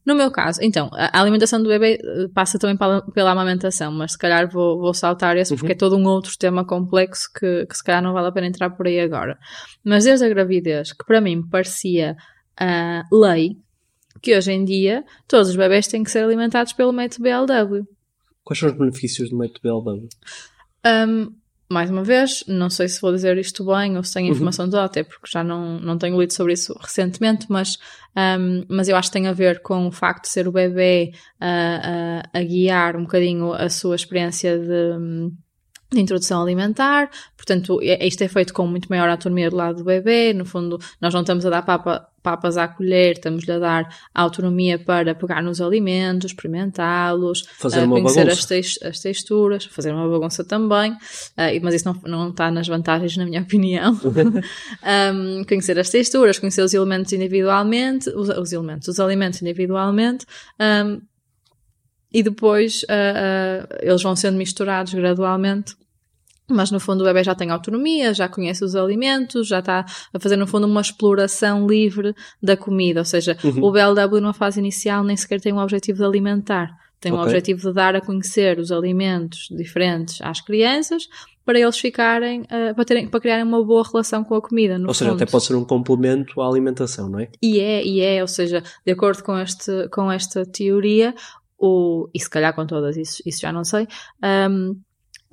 no 0.05 0.15
meu 0.15 0.29
caso, 0.31 0.59
então, 0.61 0.89
a 0.93 1.21
alimentação 1.21 1.63
do 1.63 1.69
bebê 1.69 1.97
eh, 2.03 2.27
passa 2.33 2.59
também 2.59 2.75
pela, 2.75 3.01
pela 3.13 3.31
amamentação, 3.31 3.89
mas 3.91 4.11
se 4.11 4.17
calhar 4.17 4.49
vou, 4.51 4.77
vou 4.77 4.93
saltar 4.93 5.37
esse 5.37 5.55
porque 5.55 5.67
uhum. 5.67 5.71
é 5.71 5.77
todo 5.77 5.95
um 5.95 6.05
outro 6.05 6.37
tema 6.37 6.65
complexo 6.65 7.29
que, 7.33 7.65
que 7.65 7.75
se 7.75 7.83
calhar 7.83 8.01
não 8.01 8.11
vale 8.11 8.27
a 8.27 8.31
pena 8.31 8.47
entrar 8.47 8.69
por 8.71 8.85
aí 8.85 8.99
agora. 8.99 9.37
Mas 9.83 10.03
desde 10.03 10.25
a 10.25 10.29
gravidez, 10.29 10.91
que 10.91 11.05
para 11.05 11.21
mim 11.21 11.41
parecia 11.47 12.17
uh, 12.59 13.17
lei, 13.17 13.57
que 14.21 14.35
hoje 14.35 14.51
em 14.51 14.65
dia 14.65 15.05
todos 15.25 15.49
os 15.49 15.55
bebés 15.55 15.87
têm 15.87 16.03
que 16.03 16.11
ser 16.11 16.23
alimentados 16.25 16.73
pelo 16.73 16.91
método 16.91 17.23
BLW. 17.23 17.85
Quais 18.43 18.59
são 18.59 18.69
os 18.69 18.77
benefícios 18.77 19.29
do 19.29 19.37
método 19.37 19.61
BLW? 19.63 20.07
Um, 20.85 21.33
mais 21.73 21.89
uma 21.89 22.03
vez, 22.03 22.43
não 22.47 22.69
sei 22.69 22.87
se 22.87 23.01
vou 23.01 23.11
dizer 23.11 23.37
isto 23.37 23.65
bem 23.65 23.97
ou 23.97 24.03
se 24.03 24.13
tenho 24.13 24.27
uhum. 24.27 24.33
informação 24.33 24.65
uhum. 24.65 24.71
toda, 24.71 24.83
até 24.85 25.03
porque 25.03 25.27
já 25.29 25.43
não, 25.43 25.79
não 25.79 25.97
tenho 25.97 26.19
lido 26.19 26.31
sobre 26.31 26.53
isso 26.53 26.73
recentemente, 26.79 27.47
mas, 27.49 27.77
um, 28.15 28.63
mas 28.69 28.87
eu 28.87 28.95
acho 28.95 29.09
que 29.09 29.13
tem 29.13 29.27
a 29.27 29.33
ver 29.33 29.61
com 29.61 29.87
o 29.87 29.91
facto 29.91 30.23
de 30.23 30.29
ser 30.29 30.47
o 30.47 30.51
bebê 30.51 31.11
a, 31.39 32.21
a, 32.33 32.39
a 32.39 32.43
guiar 32.43 32.95
um 32.95 33.01
bocadinho 33.01 33.51
a 33.53 33.69
sua 33.69 33.95
experiência 33.95 34.57
de 34.57 35.31
de 35.95 36.01
introdução 36.01 36.41
alimentar, 36.41 37.09
portanto, 37.35 37.79
é, 37.81 38.05
isto 38.05 38.23
é 38.23 38.27
feito 38.27 38.53
com 38.53 38.65
muito 38.67 38.87
maior 38.89 39.09
autonomia 39.09 39.49
do 39.49 39.55
lado 39.55 39.77
do 39.77 39.83
bebê, 39.83 40.33
no 40.33 40.45
fundo, 40.45 40.79
nós 41.01 41.13
não 41.13 41.21
estamos 41.21 41.45
a 41.45 41.49
dar 41.49 41.61
papa, 41.61 42.07
papas 42.23 42.57
à 42.57 42.67
colher, 42.67 43.13
estamos-lhe 43.13 43.51
a 43.51 43.59
dar 43.59 43.95
autonomia 44.15 44.79
para 44.79 45.13
pegar 45.13 45.43
nos 45.43 45.59
alimentos, 45.59 46.31
experimentá-los, 46.31 47.45
fazer 47.59 47.81
uh, 47.81 47.85
uma 47.85 47.95
conhecer 47.95 48.29
as, 48.29 48.45
tex, 48.45 48.79
as, 48.81 48.99
texturas, 48.99 49.65
fazer 49.65 49.91
uma 49.91 50.07
bagunça 50.09 50.43
também, 50.43 50.93
uh, 50.93 51.59
mas 51.61 51.75
isso 51.75 51.85
não, 51.85 52.01
não 52.05 52.29
está 52.29 52.49
nas 52.49 52.67
vantagens, 52.67 53.17
na 53.17 53.25
minha 53.25 53.41
opinião. 53.41 53.93
um, 55.13 55.43
conhecer 55.43 55.77
as 55.77 55.89
texturas, 55.89 56.39
conhecer 56.39 56.61
os 56.61 56.73
elementos 56.73 57.11
individualmente, 57.11 58.09
os, 58.09 58.29
os 58.29 58.53
elementos, 58.53 58.87
os 58.87 58.99
alimentos 58.99 59.41
individualmente, 59.41 60.25
um, 60.59 61.01
e 62.13 62.23
depois 62.23 62.83
uh, 62.83 63.67
eles 63.81 64.01
vão 64.01 64.15
sendo 64.15 64.37
misturados 64.37 64.93
gradualmente 64.93 65.75
mas 66.49 66.71
no 66.71 66.79
fundo 66.79 67.01
o 67.01 67.03
bebê 67.05 67.23
já 67.23 67.33
tem 67.33 67.49
autonomia, 67.49 68.13
já 68.13 68.27
conhece 68.27 68.63
os 68.63 68.75
alimentos, 68.75 69.47
já 69.47 69.59
está 69.59 69.85
a 70.13 70.19
fazer 70.19 70.35
no 70.35 70.47
fundo 70.47 70.67
uma 70.67 70.81
exploração 70.81 71.65
livre 71.67 72.13
da 72.41 72.57
comida, 72.57 73.01
ou 73.01 73.05
seja, 73.05 73.37
uhum. 73.43 73.63
o 73.63 73.71
BLW 73.71 74.21
numa 74.21 74.33
fase 74.33 74.59
inicial 74.59 75.03
nem 75.03 75.15
sequer 75.15 75.39
tem 75.39 75.53
o 75.53 75.57
objetivo 75.57 75.99
de 75.99 76.05
alimentar, 76.05 76.69
tem 76.99 77.11
okay. 77.11 77.21
o 77.21 77.25
objetivo 77.25 77.69
de 77.69 77.73
dar 77.73 77.95
a 77.95 78.01
conhecer 78.01 78.59
os 78.59 78.71
alimentos 78.71 79.47
diferentes 79.51 80.21
às 80.21 80.41
crianças 80.41 81.07
para 81.45 81.59
eles 81.59 81.77
ficarem, 81.77 82.41
uh, 82.41 82.73
para, 82.73 82.85
terem, 82.85 83.07
para 83.07 83.19
criarem 83.19 83.43
uma 83.43 83.63
boa 83.63 83.83
relação 83.83 84.23
com 84.23 84.35
a 84.35 84.41
comida. 84.41 84.81
ou 84.85 84.93
seja, 84.93 85.11
até 85.11 85.25
pode 85.25 85.43
ser 85.43 85.55
um 85.55 85.65
complemento 85.65 86.41
à 86.41 86.47
alimentação, 86.47 87.09
não 87.09 87.19
é? 87.19 87.27
E 87.41 87.59
é, 87.59 87.85
e 87.85 87.99
é, 87.99 88.21
ou 88.21 88.27
seja, 88.27 88.63
de 88.85 88.91
acordo 88.93 89.21
com, 89.23 89.37
este, 89.37 89.89
com 89.89 90.09
esta 90.09 90.45
teoria, 90.45 91.13
o, 91.59 92.09
e 92.13 92.19
se 92.19 92.29
calhar 92.29 92.55
com 92.55 92.65
todas, 92.65 92.95
isso, 92.95 93.21
isso 93.25 93.41
já 93.41 93.51
não 93.51 93.65
sei, 93.65 93.87
um, 94.49 94.79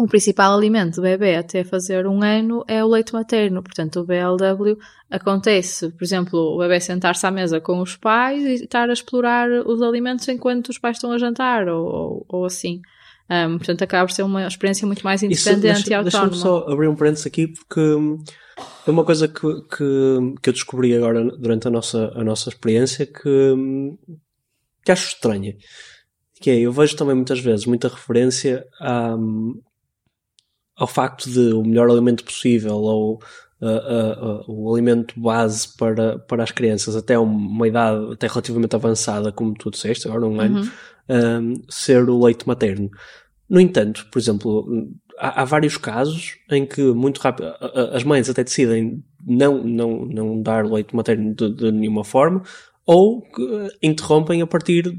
o 0.04 0.08
principal 0.08 0.56
alimento 0.56 0.96
do 0.96 1.02
bebê 1.02 1.36
até 1.36 1.62
fazer 1.62 2.06
um 2.06 2.22
ano 2.22 2.64
é 2.66 2.82
o 2.82 2.88
leite 2.88 3.12
materno. 3.12 3.62
Portanto, 3.62 4.00
o 4.00 4.04
BLW 4.04 4.78
acontece, 5.10 5.90
por 5.90 6.02
exemplo, 6.02 6.38
o 6.38 6.58
bebê 6.58 6.80
sentar-se 6.80 7.26
à 7.26 7.30
mesa 7.30 7.60
com 7.60 7.80
os 7.80 7.96
pais 7.96 8.42
e 8.42 8.64
estar 8.64 8.88
a 8.88 8.92
explorar 8.92 9.50
os 9.50 9.82
alimentos 9.82 10.26
enquanto 10.28 10.70
os 10.70 10.78
pais 10.78 10.96
estão 10.96 11.12
a 11.12 11.18
jantar 11.18 11.68
ou, 11.68 11.84
ou, 11.84 12.26
ou 12.28 12.44
assim. 12.46 12.80
Um, 13.30 13.58
portanto, 13.58 13.82
acaba 13.82 14.06
por 14.06 14.12
ser 14.12 14.22
uma 14.22 14.46
experiência 14.46 14.86
muito 14.86 15.02
mais 15.04 15.22
independente 15.22 15.80
Isso, 15.82 15.90
e 15.90 15.94
autónoma. 15.94 16.30
Deixa-me 16.30 16.42
só 16.42 16.66
abrir 16.66 16.88
um 16.88 16.96
parênteses 16.96 17.26
aqui 17.26 17.46
porque 17.46 17.80
hum, 17.80 18.18
é 18.86 18.90
uma 18.90 19.04
coisa 19.04 19.28
que, 19.28 19.40
que, 19.40 20.34
que 20.42 20.48
eu 20.48 20.52
descobri 20.52 20.96
agora 20.96 21.24
durante 21.36 21.68
a 21.68 21.70
nossa, 21.70 22.10
a 22.14 22.24
nossa 22.24 22.48
experiência 22.48 23.06
que, 23.06 23.28
hum, 23.28 23.98
que 24.82 24.90
acho 24.90 25.08
estranha. 25.08 25.54
Que 26.40 26.50
é, 26.50 26.58
eu 26.58 26.72
vejo 26.72 26.96
também 26.96 27.14
muitas 27.14 27.38
vezes 27.38 27.66
muita 27.66 27.88
referência 27.88 28.66
a, 28.80 29.14
ao 30.80 30.86
facto 30.86 31.28
de 31.28 31.52
o 31.52 31.62
melhor 31.62 31.90
alimento 31.90 32.24
possível 32.24 32.76
ou 32.76 33.20
uh, 33.60 33.66
uh, 33.66 34.40
uh, 34.40 34.44
o 34.48 34.72
alimento 34.74 35.20
base 35.20 35.68
para, 35.76 36.18
para 36.20 36.42
as 36.42 36.50
crianças 36.50 36.96
até 36.96 37.18
uma 37.18 37.68
idade 37.68 38.14
até 38.14 38.26
relativamente 38.26 38.74
avançada, 38.74 39.30
como 39.30 39.52
tu 39.52 39.70
disseste, 39.70 40.08
agora 40.08 40.26
um 40.26 40.40
ano, 40.40 40.62
uhum. 41.06 41.62
ser 41.68 42.08
o 42.08 42.24
leite 42.24 42.48
materno. 42.48 42.90
No 43.46 43.60
entanto, 43.60 44.06
por 44.10 44.18
exemplo, 44.18 44.88
há, 45.18 45.42
há, 45.42 45.44
vários 45.44 45.76
casos 45.76 46.38
em 46.50 46.64
que 46.64 46.80
muito 46.80 47.18
rápido 47.18 47.52
as 47.92 48.02
mães 48.02 48.30
até 48.30 48.42
decidem 48.42 49.04
não, 49.26 49.62
não, 49.62 50.06
não 50.06 50.40
dar 50.40 50.64
leite 50.64 50.96
materno 50.96 51.34
de, 51.34 51.52
de 51.52 51.70
nenhuma 51.70 52.04
forma 52.04 52.42
ou 52.86 53.22
interrompem 53.82 54.40
a 54.40 54.46
partir 54.46 54.96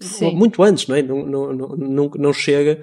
Sim. 0.00 0.34
muito 0.34 0.62
antes, 0.62 0.86
não 0.86 0.96
é? 0.96 1.02
Não, 1.02 1.24
não, 1.24 1.52
não, 1.54 2.10
não 2.18 2.32
chega, 2.32 2.82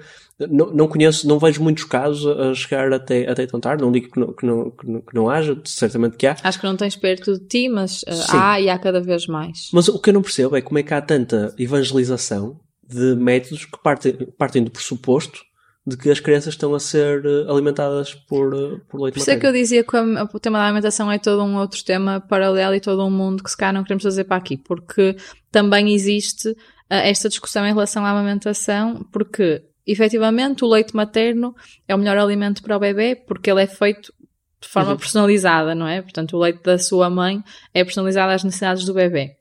não, 0.50 0.72
não 0.72 0.88
conheço, 0.88 1.26
não 1.26 1.38
vejo 1.38 1.62
muitos 1.62 1.84
casos 1.84 2.26
a 2.26 2.54
chegar 2.54 2.92
até, 2.92 3.28
até 3.28 3.46
tão 3.46 3.60
tarde, 3.60 3.82
não 3.82 3.92
digo 3.92 4.10
que 4.10 4.20
não, 4.20 4.32
que 4.32 4.46
não, 4.46 4.70
que 4.70 4.90
não, 4.90 5.00
que 5.00 5.14
não 5.14 5.30
haja, 5.30 5.60
certamente 5.64 6.16
que 6.16 6.26
há. 6.26 6.36
Acho 6.42 6.60
que 6.60 6.66
não 6.66 6.76
tens 6.76 6.96
perto 6.96 7.38
de 7.38 7.46
ti, 7.46 7.68
mas 7.68 8.02
uh, 8.02 8.36
há 8.36 8.60
e 8.60 8.68
há 8.68 8.78
cada 8.78 9.00
vez 9.00 9.26
mais. 9.26 9.70
Mas 9.72 9.88
o 9.88 9.98
que 9.98 10.10
eu 10.10 10.14
não 10.14 10.22
percebo 10.22 10.56
é 10.56 10.60
como 10.60 10.78
é 10.78 10.82
que 10.82 10.94
há 10.94 11.00
tanta 11.00 11.54
evangelização 11.58 12.60
de 12.86 13.14
métodos 13.14 13.64
que 13.64 13.78
partem, 13.82 14.12
partem 14.36 14.64
do 14.64 14.70
pressuposto 14.70 15.40
de 15.84 15.96
que 15.96 16.10
as 16.10 16.20
crianças 16.20 16.54
estão 16.54 16.74
a 16.74 16.80
ser 16.80 17.24
eh, 17.26 17.50
alimentadas 17.50 18.14
por, 18.14 18.54
eh, 18.54 18.80
por 18.88 19.00
leite 19.00 19.14
Por 19.14 19.20
isso 19.20 19.30
é 19.32 19.36
que 19.36 19.46
eu 19.46 19.52
dizia 19.52 19.82
que 19.82 19.96
o 19.96 20.40
tema 20.40 20.58
da 20.58 20.66
alimentação 20.66 21.10
é 21.10 21.18
todo 21.18 21.42
um 21.42 21.56
outro 21.56 21.84
tema 21.84 22.20
paralelo 22.20 22.74
e 22.74 22.80
todo 22.80 23.04
um 23.04 23.10
mundo 23.10 23.42
que 23.42 23.50
se 23.50 23.56
calhar 23.56 23.74
não 23.74 23.82
queremos 23.82 24.04
fazer 24.04 24.24
para 24.24 24.36
aqui, 24.36 24.56
porque 24.56 25.16
também 25.50 25.92
existe 25.92 26.56
esta 26.88 27.28
discussão 27.28 27.66
em 27.66 27.72
relação 27.72 28.04
à 28.04 28.10
amamentação, 28.10 29.04
porque 29.10 29.62
efetivamente 29.86 30.64
o 30.64 30.68
leite 30.68 30.94
materno 30.94 31.54
é 31.86 31.94
o 31.94 31.98
melhor 31.98 32.18
alimento 32.18 32.62
para 32.62 32.76
o 32.76 32.80
bebê, 32.80 33.16
porque 33.16 33.50
ele 33.50 33.62
é 33.62 33.66
feito 33.66 34.12
de 34.60 34.68
forma 34.68 34.92
uhum. 34.92 34.96
personalizada, 34.96 35.74
não 35.74 35.86
é? 35.86 36.00
Portanto, 36.00 36.36
o 36.36 36.40
leite 36.40 36.62
da 36.62 36.78
sua 36.78 37.10
mãe 37.10 37.42
é 37.74 37.84
personalizado 37.84 38.32
às 38.32 38.44
necessidades 38.44 38.84
do 38.84 38.94
bebê. 38.94 39.36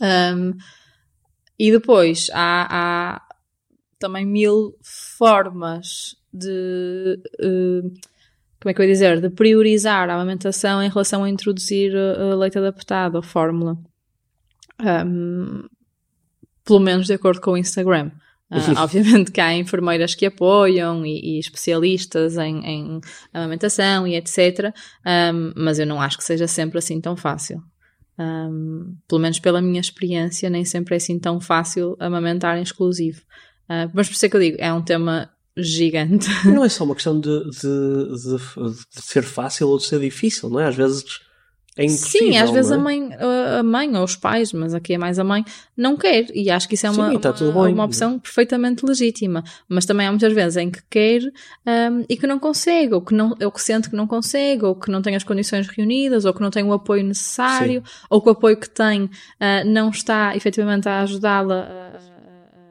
Um, 0.00 0.54
e 1.58 1.70
depois 1.70 2.30
há, 2.32 2.66
há, 2.70 3.22
também 3.98 4.24
mil 4.24 4.74
formas 5.18 6.16
de. 6.32 7.20
Uh, 7.40 7.92
como 8.60 8.70
é 8.70 8.74
que 8.74 8.80
eu 8.80 8.86
ia 8.86 8.92
dizer? 8.92 9.20
De 9.20 9.30
priorizar 9.30 10.08
a 10.08 10.14
amamentação 10.14 10.82
em 10.82 10.88
relação 10.88 11.24
a 11.24 11.28
introduzir 11.28 11.92
uh, 11.94 12.36
leite 12.36 12.58
adaptado 12.58 13.16
ou 13.16 13.22
fórmula. 13.22 13.76
Um, 14.80 15.64
pelo 16.64 16.80
menos 16.80 17.06
de 17.06 17.14
acordo 17.14 17.40
com 17.40 17.52
o 17.52 17.56
Instagram. 17.56 18.10
Uh, 18.50 18.80
obviamente 18.80 19.30
que 19.30 19.40
há 19.40 19.54
enfermeiras 19.54 20.14
que 20.14 20.24
apoiam 20.24 21.04
e, 21.04 21.36
e 21.36 21.38
especialistas 21.38 22.36
em, 22.38 22.64
em, 22.64 23.00
amamentação 23.32 24.06
e 24.06 24.14
etc. 24.14 24.72
Um, 25.06 25.52
mas 25.54 25.78
eu 25.78 25.86
não 25.86 26.00
acho 26.00 26.16
que 26.16 26.24
seja 26.24 26.46
sempre 26.46 26.78
assim 26.78 27.00
tão 27.00 27.16
fácil. 27.16 27.60
Um, 28.18 28.96
pelo 29.06 29.20
menos 29.20 29.38
pela 29.38 29.60
minha 29.60 29.80
experiência, 29.80 30.50
nem 30.50 30.64
sempre 30.64 30.94
é 30.94 30.96
assim 30.96 31.18
tão 31.18 31.40
fácil 31.40 31.94
amamentar 32.00 32.58
em 32.58 32.62
exclusivo. 32.62 33.20
Uh, 33.68 33.90
mas 33.92 34.08
por 34.08 34.14
isso 34.14 34.26
é 34.26 34.28
que 34.28 34.36
eu 34.36 34.40
digo, 34.40 34.56
é 34.58 34.72
um 34.72 34.82
tema 34.82 35.30
gigante. 35.56 36.28
Não 36.46 36.64
é 36.64 36.68
só 36.68 36.84
uma 36.84 36.94
questão 36.94 37.20
de, 37.20 37.28
de, 37.50 37.60
de, 37.60 38.36
de 38.96 39.02
ser 39.02 39.22
fácil 39.22 39.68
ou 39.68 39.76
de 39.76 39.84
ser 39.84 40.00
difícil, 40.00 40.48
não 40.48 40.60
é? 40.60 40.66
Às 40.66 40.74
vezes 40.74 41.04
é 41.78 41.84
impossível. 41.84 42.32
Sim, 42.32 42.38
às 42.38 42.50
vezes 42.50 42.72
é? 42.72 42.74
a 42.74 42.78
mãe, 42.78 43.10
a 43.58 43.62
mãe 43.62 43.96
ou 43.96 44.02
os 44.02 44.16
pais, 44.16 44.52
mas 44.52 44.74
aqui 44.74 44.94
é 44.94 44.98
mais 44.98 45.16
a 45.16 45.22
mãe, 45.22 45.44
não 45.76 45.96
quer. 45.96 46.26
E 46.34 46.50
acho 46.50 46.68
que 46.68 46.74
isso 46.74 46.88
é 46.88 46.90
uma, 46.90 47.10
Sim, 47.10 47.18
tá 47.20 47.32
uma, 47.40 47.68
uma, 47.68 47.84
opção 47.84 48.18
perfeitamente 48.18 48.84
legítima. 48.84 49.44
Mas 49.68 49.86
também 49.86 50.04
há 50.04 50.10
muitas 50.10 50.32
vezes 50.32 50.56
em 50.56 50.70
que 50.70 50.80
quer 50.90 51.22
um, 51.22 52.04
e 52.08 52.16
que 52.16 52.26
não 52.26 52.40
consegue, 52.40 52.94
ou 52.94 53.00
que, 53.00 53.14
não, 53.14 53.32
ou 53.40 53.52
que 53.52 53.62
sente 53.62 53.88
que 53.88 53.94
não 53.94 54.08
consegue, 54.08 54.64
ou 54.64 54.74
que 54.74 54.90
não 54.90 55.00
tem 55.00 55.14
as 55.14 55.22
condições 55.22 55.68
reunidas, 55.68 56.24
ou 56.24 56.34
que 56.34 56.40
não 56.40 56.50
tem 56.50 56.64
o 56.64 56.72
apoio 56.72 57.04
necessário, 57.04 57.80
Sim. 57.86 57.92
ou 58.10 58.20
que 58.20 58.28
o 58.28 58.32
apoio 58.32 58.56
que 58.56 58.68
tem 58.68 59.04
uh, 59.04 59.10
não 59.64 59.90
está 59.90 60.34
efetivamente 60.34 60.88
a 60.88 61.02
ajudá-la 61.02 61.94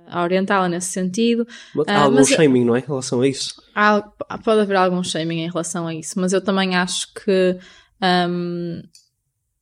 a, 0.10 0.20
a 0.20 0.24
orientá-la 0.24 0.68
nesse 0.68 0.88
sentido. 0.88 1.48
Mas 1.74 1.88
há 1.88 2.02
uh, 2.02 2.04
algum 2.04 2.16
mas, 2.16 2.28
shaming, 2.28 2.66
não 2.66 2.76
é? 2.76 2.80
Em 2.80 2.86
relação 2.86 3.22
a 3.22 3.28
isso? 3.28 3.56
Há, 3.74 4.02
pode 4.44 4.60
haver 4.60 4.76
algum 4.76 5.02
shaming 5.02 5.44
em 5.44 5.50
relação 5.50 5.88
a 5.88 5.96
isso, 5.96 6.20
mas 6.20 6.34
eu 6.34 6.42
também 6.42 6.76
acho 6.76 7.14
que 7.14 7.58
um, 8.02 8.82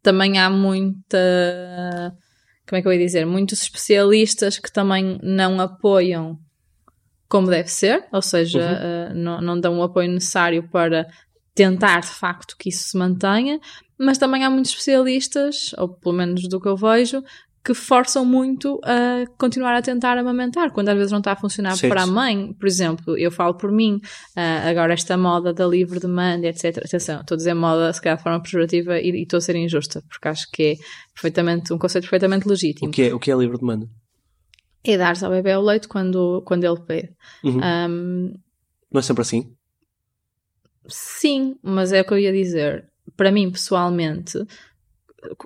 também 0.01 0.37
há 0.39 0.49
muita. 0.49 2.15
Como 2.67 2.79
é 2.79 2.81
que 2.81 2.87
eu 2.87 2.93
ia 2.93 2.99
dizer? 2.99 3.25
Muitos 3.25 3.61
especialistas 3.61 4.57
que 4.57 4.71
também 4.71 5.19
não 5.21 5.59
apoiam 5.59 6.39
como 7.27 7.47
deve 7.47 7.69
ser, 7.69 8.05
ou 8.11 8.21
seja, 8.21 8.59
uhum. 8.59 9.11
uh, 9.11 9.15
não, 9.15 9.41
não 9.41 9.59
dão 9.59 9.79
o 9.79 9.83
apoio 9.83 10.09
necessário 10.09 10.69
para 10.69 11.07
tentar 11.53 12.01
de 12.01 12.07
facto 12.07 12.55
que 12.57 12.69
isso 12.69 12.89
se 12.89 12.97
mantenha, 12.97 13.59
mas 13.97 14.17
também 14.17 14.43
há 14.43 14.49
muitos 14.49 14.71
especialistas, 14.71 15.73
ou 15.77 15.89
pelo 15.89 16.15
menos 16.15 16.47
do 16.47 16.59
que 16.59 16.67
eu 16.67 16.75
vejo, 16.75 17.23
que 17.65 17.73
forçam 17.73 18.23
muito 18.23 18.79
a 18.83 19.25
continuar 19.39 19.75
a 19.75 19.81
tentar 19.81 20.19
amamentar, 20.19 20.71
quando 20.71 20.89
às 20.89 20.95
vezes 20.95 21.11
não 21.11 21.17
está 21.17 21.31
a 21.31 21.35
funcionar 21.35 21.75
certo. 21.75 21.91
para 21.91 22.03
a 22.03 22.05
mãe. 22.05 22.53
Por 22.53 22.67
exemplo, 22.67 23.17
eu 23.17 23.31
falo 23.31 23.55
por 23.55 23.71
mim, 23.71 23.95
uh, 24.37 24.69
agora 24.69 24.93
esta 24.93 25.17
moda 25.17 25.51
da 25.51 25.65
livre 25.65 25.99
demanda, 25.99 26.45
etc. 26.45 26.77
Atenção, 26.85 27.21
estou 27.21 27.33
a 27.33 27.37
dizer 27.37 27.55
moda 27.55 27.91
se 27.91 27.99
calhar 27.99 28.17
de 28.17 28.23
forma 28.23 28.39
pejorativa 28.39 28.99
e, 28.99 29.09
e 29.09 29.23
estou 29.23 29.39
a 29.39 29.41
ser 29.41 29.55
injusta, 29.55 30.03
porque 30.07 30.27
acho 30.27 30.47
que 30.51 30.63
é 30.63 30.75
perfeitamente, 31.11 31.73
um 31.73 31.79
conceito 31.79 32.03
perfeitamente 32.03 32.47
legítimo. 32.47 32.87
O 32.87 32.91
que 32.91 33.01
é, 33.01 33.15
o 33.15 33.19
que 33.19 33.31
é 33.31 33.35
livre 33.35 33.57
demanda? 33.57 33.89
É 34.83 34.95
dar 34.95 35.15
ao 35.23 35.31
bebê 35.31 35.55
o 35.55 35.61
leite 35.61 35.87
quando, 35.87 36.43
quando 36.45 36.65
ele 36.65 36.79
pede. 36.81 37.09
Uhum. 37.43 37.57
Um, 37.57 38.33
não 38.91 38.99
é 38.99 39.01
sempre 39.01 39.23
assim? 39.23 39.51
Sim, 40.87 41.55
mas 41.63 41.91
é 41.91 42.01
o 42.01 42.05
que 42.05 42.13
eu 42.13 42.19
ia 42.19 42.31
dizer. 42.31 42.85
Para 43.17 43.31
mim, 43.31 43.49
pessoalmente, 43.49 44.37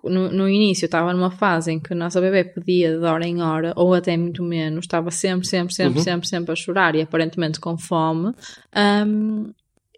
no, 0.04 0.30
no 0.30 0.50
início 0.50 0.86
estava 0.86 1.14
numa 1.14 1.32
fase 1.32 1.72
em 1.72 1.80
que 1.80 1.94
a 1.94 1.96
nossa 1.96 2.20
bebê 2.22 2.44
pedia 2.44 2.98
de 2.98 3.06
hora 3.06 3.28
em 3.28 3.42
hora, 3.42 3.74
ou 3.76 3.94
até 3.94 4.16
muito 4.18 4.44
menos, 4.44 4.86
estava 4.86 5.12
sempre, 5.12 5.48
sempre, 5.48 5.74
sempre, 5.74 6.00
uhum. 6.00 6.04
sempre, 6.04 6.28
sempre 6.28 6.52
a 6.52 6.56
chorar 6.56 6.96
e 6.96 7.02
aparentemente 7.02 7.60
com 7.60 7.78
fome. 7.78 8.34
Um, 8.76 9.52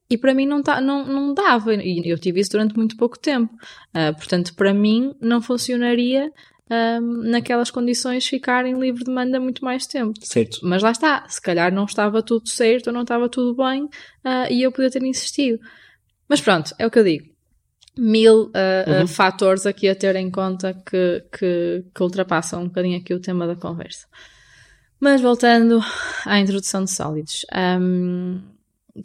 e 0.09 0.17
para 0.17 0.33
mim 0.33 0.45
não, 0.45 0.61
tá, 0.61 0.81
não, 0.81 1.05
não 1.05 1.33
dava, 1.33 1.73
e 1.73 2.01
eu 2.05 2.19
tive 2.19 2.41
isso 2.41 2.51
durante 2.51 2.75
muito 2.75 2.97
pouco 2.97 3.17
tempo. 3.17 3.53
Uh, 3.95 4.13
portanto, 4.15 4.53
para 4.55 4.73
mim 4.73 5.15
não 5.21 5.41
funcionaria 5.41 6.31
um, 6.69 7.29
naquelas 7.29 7.71
condições 7.71 8.25
ficar 8.25 8.65
em 8.65 8.77
livre 8.77 9.03
demanda 9.03 9.39
muito 9.39 9.63
mais 9.63 9.87
tempo. 9.87 10.13
Certo. 10.21 10.59
Mas 10.63 10.83
lá 10.83 10.91
está, 10.91 11.27
se 11.27 11.41
calhar 11.41 11.73
não 11.73 11.85
estava 11.85 12.21
tudo 12.21 12.49
certo 12.49 12.87
ou 12.87 12.93
não 12.93 13.03
estava 13.03 13.29
tudo 13.29 13.55
bem 13.55 13.83
uh, 13.85 14.51
e 14.51 14.63
eu 14.63 14.71
podia 14.71 14.91
ter 14.91 15.03
insistido. 15.03 15.59
Mas 16.27 16.41
pronto, 16.41 16.73
é 16.77 16.85
o 16.85 16.91
que 16.91 16.99
eu 16.99 17.03
digo 17.03 17.30
mil 17.97 18.43
uh, 18.43 18.49
uhum. 18.87 19.03
uh, 19.03 19.07
fatores 19.07 19.65
aqui 19.65 19.89
a 19.89 19.95
ter 19.95 20.15
em 20.15 20.29
conta 20.29 20.73
que, 20.73 21.23
que, 21.31 21.85
que, 21.93 22.03
ultrapassam 22.03 22.61
um 22.61 22.67
bocadinho 22.67 22.97
aqui 22.97 23.13
o 23.13 23.19
tema 23.19 23.45
da 23.45 23.55
conversa. 23.55 24.07
Mas 24.99 25.19
voltando 25.19 25.83
à 26.25 26.39
introdução 26.39 26.83
de 26.83 26.91
sólidos, 26.91 27.45
um, 27.81 28.39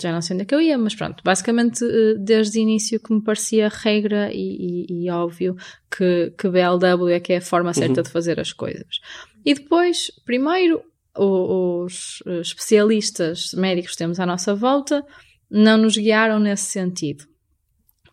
já 0.00 0.12
não 0.12 0.20
sei 0.20 0.34
onde 0.34 0.42
é 0.42 0.44
que 0.44 0.54
eu 0.54 0.60
ia, 0.60 0.76
mas 0.76 0.94
pronto, 0.94 1.22
basicamente 1.24 1.84
desde 2.18 2.58
o 2.58 2.62
início 2.62 3.00
que 3.00 3.12
me 3.14 3.22
parecia 3.22 3.68
regra 3.68 4.30
e, 4.32 4.86
e, 4.88 5.04
e 5.04 5.10
óbvio 5.10 5.56
que, 5.90 6.32
que 6.36 6.48
BLW 6.48 7.08
é 7.08 7.20
que 7.20 7.32
é 7.32 7.36
a 7.38 7.40
forma 7.40 7.72
certa 7.72 8.00
uhum. 8.00 8.02
de 8.02 8.10
fazer 8.10 8.38
as 8.38 8.52
coisas. 8.52 9.00
E 9.44 9.54
depois, 9.54 10.10
primeiro, 10.24 10.82
os 11.16 12.22
especialistas 12.42 13.52
médicos 13.54 13.92
que 13.92 13.98
temos 13.98 14.20
à 14.20 14.26
nossa 14.26 14.54
volta 14.54 15.04
não 15.50 15.78
nos 15.78 15.96
guiaram 15.96 16.38
nesse 16.38 16.64
sentido. 16.64 17.24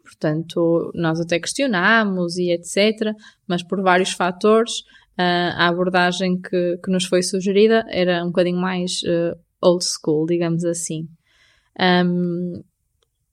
Portanto, 0.04 0.92
nós 0.94 1.20
até 1.20 1.40
questionámos 1.40 2.38
e 2.38 2.52
etc., 2.52 3.14
mas 3.48 3.64
por 3.64 3.82
vários 3.82 4.12
fatores, 4.12 4.80
uh, 5.18 5.56
a 5.56 5.68
abordagem 5.68 6.40
que, 6.42 6.78
que 6.84 6.92
nos 6.92 7.06
foi 7.06 7.24
sugerida 7.24 7.86
era 7.90 8.24
um 8.24 8.28
bocadinho 8.28 8.60
mais 8.60 9.02
uh, 9.04 9.38
old 9.62 9.84
school, 9.84 10.26
digamos 10.26 10.66
assim. 10.66 11.08
Um, 11.80 12.62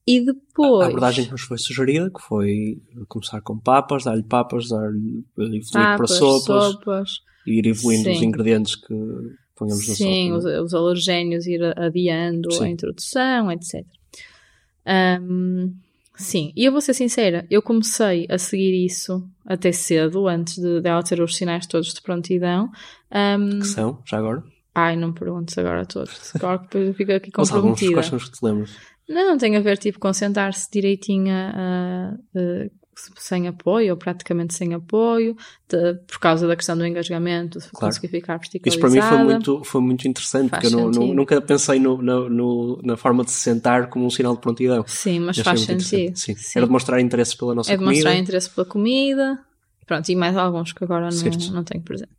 e 0.06 0.24
depois. 0.24 0.86
A 0.86 0.86
abordagem 0.86 1.24
que 1.26 1.32
nos 1.32 1.42
foi 1.42 1.58
sugerida, 1.58 2.10
que 2.10 2.22
foi 2.22 2.80
começar 3.08 3.40
com 3.42 3.58
papas, 3.58 4.04
dar-lhe 4.04 4.22
papas, 4.22 4.68
dar-lhe 4.68 5.24
evoluir 5.36 5.96
para 5.96 6.06
sopas, 6.06 6.72
sopas, 6.72 7.10
e 7.46 7.58
ir 7.58 7.66
evoluindo 7.66 8.04
Sim. 8.04 8.12
os 8.12 8.22
ingredientes 8.22 8.76
que 8.76 8.94
ponhamos 9.56 9.86
na 9.88 9.94
Sim, 9.94 10.30
sopa. 10.30 10.40
Sim, 10.40 10.50
os, 10.56 10.64
os 10.64 10.74
alergénios, 10.74 11.46
ir 11.46 11.62
adiando 11.78 12.52
Sim. 12.52 12.64
a 12.64 12.68
introdução, 12.68 13.52
etc. 13.52 13.84
Um, 14.86 15.74
Sim, 16.20 16.52
e 16.54 16.66
eu 16.66 16.70
vou 16.72 16.82
ser 16.82 16.92
sincera, 16.92 17.46
eu 17.50 17.62
comecei 17.62 18.26
a 18.28 18.36
seguir 18.36 18.84
isso 18.84 19.26
até 19.44 19.72
cedo, 19.72 20.28
antes 20.28 20.58
de, 20.58 20.80
de 20.80 20.88
ela 20.88 21.02
ter 21.02 21.20
os 21.20 21.34
sinais 21.34 21.66
todos 21.66 21.94
de 21.94 22.02
prontidão. 22.02 22.70
Um, 23.10 23.58
que 23.58 23.66
são, 23.66 23.98
já 24.04 24.18
agora? 24.18 24.44
Ai, 24.74 24.96
não 24.96 25.08
me 25.08 25.14
perguntes 25.14 25.56
agora 25.56 25.80
a 25.80 25.84
todos. 25.86 26.30
Agora 26.36 26.58
depois 26.58 26.86
eu 26.88 26.94
fico 26.94 27.12
aqui 27.12 27.30
comprometida. 27.30 27.92
Quais 27.94 28.06
são 28.06 28.18
os 28.18 28.28
que 28.28 28.38
te 28.38 28.44
lembras? 28.44 28.76
Não, 29.08 29.36
tem 29.36 29.56
a 29.56 29.60
ver, 29.60 29.78
tipo, 29.78 29.98
com 29.98 30.12
sentar-se 30.12 30.70
direitinho 30.70 31.32
a, 31.34 32.14
a, 32.36 32.70
sem 33.16 33.48
apoio, 33.48 33.92
ou 33.92 33.96
praticamente 33.96 34.54
sem 34.54 34.74
apoio, 34.74 35.36
de, 35.68 35.94
por 36.06 36.18
causa 36.18 36.46
da 36.46 36.56
questão 36.56 36.76
do 36.76 36.86
engasgamento, 36.86 37.58
claro. 37.58 37.86
conseguir 37.86 38.08
ficar 38.08 38.36
verticalizada. 38.38 38.68
Isso 38.68 38.80
para 38.80 38.90
mim 38.90 39.16
foi 39.16 39.32
muito, 39.32 39.64
foi 39.64 39.80
muito 39.80 40.08
interessante, 40.08 40.50
faz 40.50 40.62
porque 40.62 40.74
eu 40.74 40.90
não, 40.90 41.14
nunca 41.14 41.40
pensei 41.40 41.78
no, 41.78 42.00
no, 42.00 42.80
na 42.82 42.96
forma 42.96 43.24
de 43.24 43.30
se 43.30 43.40
sentar 43.40 43.88
como 43.88 44.06
um 44.06 44.10
sinal 44.10 44.34
de 44.34 44.40
prontidão. 44.40 44.84
Sim, 44.86 45.20
mas 45.20 45.38
faz 45.38 45.60
sentido. 45.60 46.16
Sim. 46.16 46.34
Sim. 46.36 46.58
Era 46.58 46.66
demonstrar 46.66 47.00
interesse 47.00 47.36
pela 47.36 47.54
nossa 47.54 47.70
comida. 47.70 47.84
É 47.84 47.88
demonstrar 47.88 48.16
interesse 48.16 48.50
pela 48.50 48.66
comida, 48.66 49.38
Pronto, 49.90 50.08
e 50.08 50.14
mais 50.14 50.36
alguns 50.36 50.72
que 50.72 50.84
agora 50.84 51.08
não, 51.10 51.52
não 51.52 51.64
tenho 51.64 51.82
presente. 51.82 52.12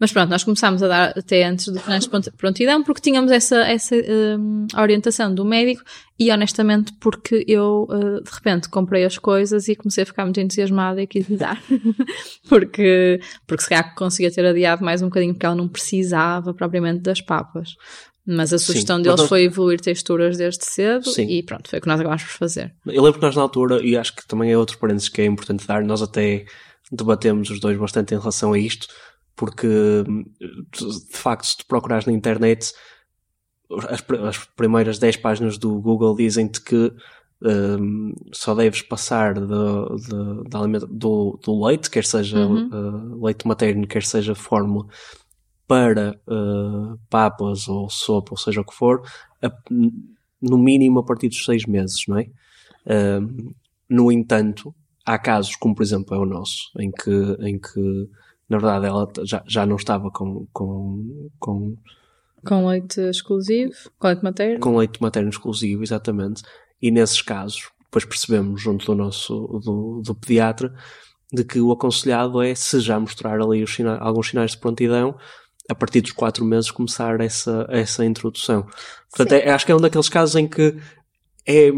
Mas 0.00 0.10
pronto, 0.10 0.30
nós 0.30 0.44
começámos 0.44 0.82
a 0.82 0.88
dar 0.88 1.12
até 1.14 1.44
antes 1.44 1.68
do 1.68 1.78
finais 1.78 2.04
de 2.04 2.30
prontidão 2.30 2.82
porque 2.82 3.02
tínhamos 3.02 3.30
essa, 3.30 3.56
essa 3.68 3.94
um, 3.94 4.66
orientação 4.74 5.34
do 5.34 5.44
médico 5.44 5.82
e 6.18 6.32
honestamente 6.32 6.90
porque 6.98 7.44
eu 7.46 7.86
uh, 7.90 8.24
de 8.24 8.30
repente 8.32 8.70
comprei 8.70 9.04
as 9.04 9.18
coisas 9.18 9.68
e 9.68 9.76
comecei 9.76 10.04
a 10.04 10.06
ficar 10.06 10.24
muito 10.24 10.40
entusiasmada 10.40 11.02
e 11.02 11.06
quis 11.06 11.28
lhe 11.28 11.36
dar. 11.36 11.62
porque, 12.48 13.20
porque 13.46 13.62
se 13.62 13.68
calhar 13.68 13.94
conseguia 13.94 14.30
ter 14.30 14.46
adiado 14.46 14.82
mais 14.82 15.02
um 15.02 15.08
bocadinho 15.08 15.34
porque 15.34 15.44
ela 15.44 15.54
não 15.54 15.68
precisava 15.68 16.54
propriamente 16.54 17.02
das 17.02 17.20
papas. 17.20 17.74
Mas 18.26 18.54
a 18.54 18.58
sugestão 18.58 18.96
Sim, 18.96 19.02
deles 19.02 19.20
foi 19.24 19.42
evoluir 19.42 19.82
texturas 19.82 20.38
desde 20.38 20.64
cedo 20.64 21.10
Sim. 21.10 21.28
e 21.28 21.42
pronto, 21.42 21.68
foi 21.68 21.78
o 21.78 21.82
que 21.82 21.88
nós 21.88 22.00
acabámos 22.00 22.22
por 22.22 22.32
fazer. 22.32 22.74
Eu 22.86 23.02
lembro 23.02 23.20
que 23.20 23.26
nós 23.26 23.36
na 23.36 23.42
altura, 23.42 23.82
e 23.84 23.98
acho 23.98 24.16
que 24.16 24.26
também 24.26 24.50
é 24.50 24.56
outro 24.56 24.78
parênteses 24.78 25.10
que 25.10 25.20
é 25.20 25.26
importante 25.26 25.66
dar, 25.66 25.84
nós 25.84 26.00
até 26.00 26.46
debatemos 26.90 27.50
os 27.50 27.60
dois 27.60 27.78
bastante 27.78 28.14
em 28.14 28.18
relação 28.18 28.52
a 28.52 28.58
isto, 28.58 28.88
porque 29.36 29.68
de 29.68 31.16
facto, 31.16 31.46
se 31.46 31.56
tu 31.58 31.66
procurares 31.66 32.06
na 32.06 32.12
internet, 32.12 32.72
as, 33.88 34.04
as 34.26 34.44
primeiras 34.56 34.98
10 34.98 35.16
páginas 35.18 35.58
do 35.58 35.80
Google 35.80 36.16
dizem-te 36.16 36.60
que 36.60 36.92
um, 37.42 38.12
só 38.32 38.54
deves 38.54 38.82
passar 38.82 39.34
de, 39.34 39.40
de, 39.40 40.78
de 40.80 40.86
do, 40.88 41.38
do, 41.42 41.64
leite, 41.64 41.90
quer 41.90 42.04
seja 42.04 42.38
uhum. 42.38 42.68
uh, 42.68 43.24
leite 43.24 43.46
materno, 43.46 43.86
quer 43.86 44.02
seja 44.02 44.34
fórmula, 44.34 44.86
para 45.66 46.18
uh, 46.26 46.98
papas 47.08 47.68
ou 47.68 47.88
sopa, 47.90 48.32
ou 48.32 48.36
seja 48.36 48.60
o 48.60 48.64
que 48.64 48.74
for, 48.74 49.02
a, 49.42 49.52
no 50.40 50.58
mínimo 50.58 50.98
a 50.98 51.04
partir 51.04 51.28
dos 51.28 51.44
6 51.44 51.66
meses, 51.66 52.04
não 52.08 52.18
é? 52.18 52.30
Uh, 52.86 53.54
no 53.88 54.10
entanto, 54.10 54.74
há 55.08 55.18
casos, 55.18 55.56
como 55.56 55.74
por 55.74 55.82
exemplo 55.82 56.14
é 56.14 56.18
o 56.18 56.26
nosso, 56.26 56.70
em 56.78 56.90
que, 56.90 57.10
em 57.40 57.58
que 57.58 58.08
na 58.48 58.58
verdade 58.58 58.86
ela 58.86 59.08
já, 59.24 59.42
já 59.46 59.64
não 59.64 59.76
estava 59.76 60.10
com, 60.10 60.46
com, 60.52 61.28
com 61.38 61.76
com 62.44 62.68
leite 62.68 63.00
exclusivo, 63.00 63.74
com 63.98 64.06
leite 64.06 64.22
materno? 64.22 64.60
Com 64.60 64.76
leite 64.76 65.02
materno 65.02 65.28
exclusivo, 65.28 65.82
exatamente. 65.82 66.42
E 66.80 66.90
nesses 66.90 67.20
casos, 67.20 67.68
depois 67.84 68.04
percebemos 68.04 68.62
junto 68.62 68.86
do 68.86 68.94
nosso, 68.94 69.60
do, 69.64 70.02
do 70.04 70.14
pediatra, 70.14 70.72
de 71.32 71.44
que 71.44 71.60
o 71.60 71.72
aconselhado 71.72 72.40
é, 72.40 72.54
se 72.54 72.78
já 72.80 72.98
mostrar 73.00 73.40
ali 73.40 73.62
os 73.62 73.76
alguns 74.00 74.28
sinais 74.28 74.52
de 74.52 74.58
prontidão, 74.58 75.18
a 75.68 75.74
partir 75.74 76.00
dos 76.00 76.12
quatro 76.12 76.44
meses 76.44 76.70
começar 76.70 77.20
essa, 77.20 77.66
essa 77.68 78.04
introdução. 78.04 78.66
Portanto, 79.10 79.32
é, 79.32 79.50
acho 79.50 79.66
que 79.66 79.72
é 79.72 79.76
um 79.76 79.80
daqueles 79.80 80.08
casos 80.08 80.36
em 80.36 80.46
que 80.46 80.76
é, 81.46 81.70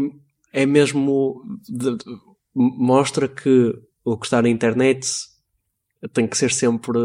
é 0.53 0.65
mesmo, 0.65 1.41
de, 1.67 1.97
mostra 2.53 3.27
que 3.27 3.73
o 4.03 4.17
que 4.17 4.25
está 4.25 4.41
na 4.41 4.49
internet 4.49 5.07
tem 6.13 6.27
que 6.27 6.37
ser 6.37 6.51
sempre 6.51 6.97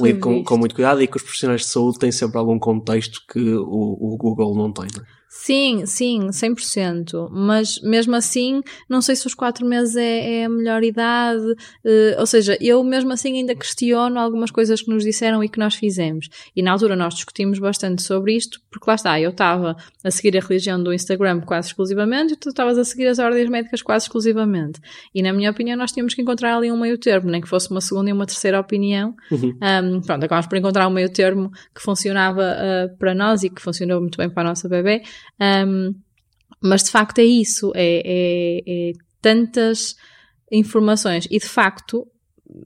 lido 0.00 0.20
com, 0.20 0.42
com, 0.42 0.56
muito 0.56 0.74
cuidado 0.74 1.02
e 1.02 1.06
que 1.06 1.16
os 1.16 1.22
profissionais 1.22 1.60
de 1.60 1.66
saúde 1.66 1.98
têm 1.98 2.10
sempre 2.10 2.38
algum 2.38 2.58
contexto 2.58 3.22
que 3.30 3.54
o, 3.54 3.96
o 4.00 4.16
Google 4.16 4.54
não 4.56 4.72
tem. 4.72 4.86
Não 4.96 5.02
é? 5.02 5.17
Sim, 5.40 5.86
sim, 5.86 6.26
100%. 6.30 7.28
Mas 7.30 7.80
mesmo 7.80 8.16
assim, 8.16 8.60
não 8.88 9.00
sei 9.00 9.14
se 9.14 9.24
os 9.24 9.34
quatro 9.34 9.64
meses 9.64 9.94
é, 9.94 10.40
é 10.40 10.44
a 10.46 10.48
melhor 10.48 10.82
idade. 10.82 11.52
Uh, 11.84 12.18
ou 12.18 12.26
seja, 12.26 12.58
eu 12.60 12.82
mesmo 12.82 13.12
assim 13.12 13.36
ainda 13.36 13.54
questiono 13.54 14.18
algumas 14.18 14.50
coisas 14.50 14.82
que 14.82 14.90
nos 14.90 15.04
disseram 15.04 15.42
e 15.42 15.48
que 15.48 15.60
nós 15.60 15.76
fizemos. 15.76 16.28
E 16.56 16.60
na 16.60 16.72
altura 16.72 16.96
nós 16.96 17.14
discutimos 17.14 17.60
bastante 17.60 18.02
sobre 18.02 18.34
isto, 18.34 18.60
porque 18.68 18.90
lá 18.90 18.96
está, 18.96 19.20
eu 19.20 19.30
estava 19.30 19.76
a 20.02 20.10
seguir 20.10 20.36
a 20.36 20.40
religião 20.40 20.82
do 20.82 20.92
Instagram 20.92 21.40
quase 21.42 21.68
exclusivamente 21.68 22.32
e 22.32 22.36
tu 22.36 22.48
estavas 22.48 22.76
a 22.76 22.84
seguir 22.84 23.06
as 23.06 23.20
ordens 23.20 23.48
médicas 23.48 23.80
quase 23.80 24.06
exclusivamente. 24.06 24.80
E 25.14 25.22
na 25.22 25.32
minha 25.32 25.52
opinião, 25.52 25.76
nós 25.76 25.92
tínhamos 25.92 26.14
que 26.14 26.20
encontrar 26.20 26.56
ali 26.56 26.70
um 26.72 26.78
meio 26.78 26.98
termo, 26.98 27.30
nem 27.30 27.40
que 27.40 27.48
fosse 27.48 27.70
uma 27.70 27.80
segunda 27.80 28.10
e 28.10 28.12
uma 28.12 28.26
terceira 28.26 28.58
opinião. 28.58 29.14
Uhum. 29.30 29.56
Um, 29.62 30.00
pronto, 30.00 30.24
acabámos 30.24 30.48
por 30.48 30.58
encontrar 30.58 30.88
um 30.88 30.92
meio 30.92 31.08
termo 31.12 31.52
que 31.72 31.80
funcionava 31.80 32.42
uh, 32.42 32.98
para 32.98 33.14
nós 33.14 33.44
e 33.44 33.48
que 33.48 33.62
funcionou 33.62 34.00
muito 34.00 34.18
bem 34.18 34.28
para 34.28 34.42
a 34.42 34.50
nossa 34.50 34.68
bebê. 34.68 35.02
Um, 35.40 35.94
mas 36.60 36.84
de 36.84 36.90
facto 36.90 37.18
é 37.18 37.24
isso, 37.24 37.72
é, 37.74 38.02
é, 38.04 38.62
é, 38.66 38.92
tantas 39.20 39.96
informações 40.50 41.26
e 41.30 41.38
de 41.38 41.46
facto, 41.46 42.06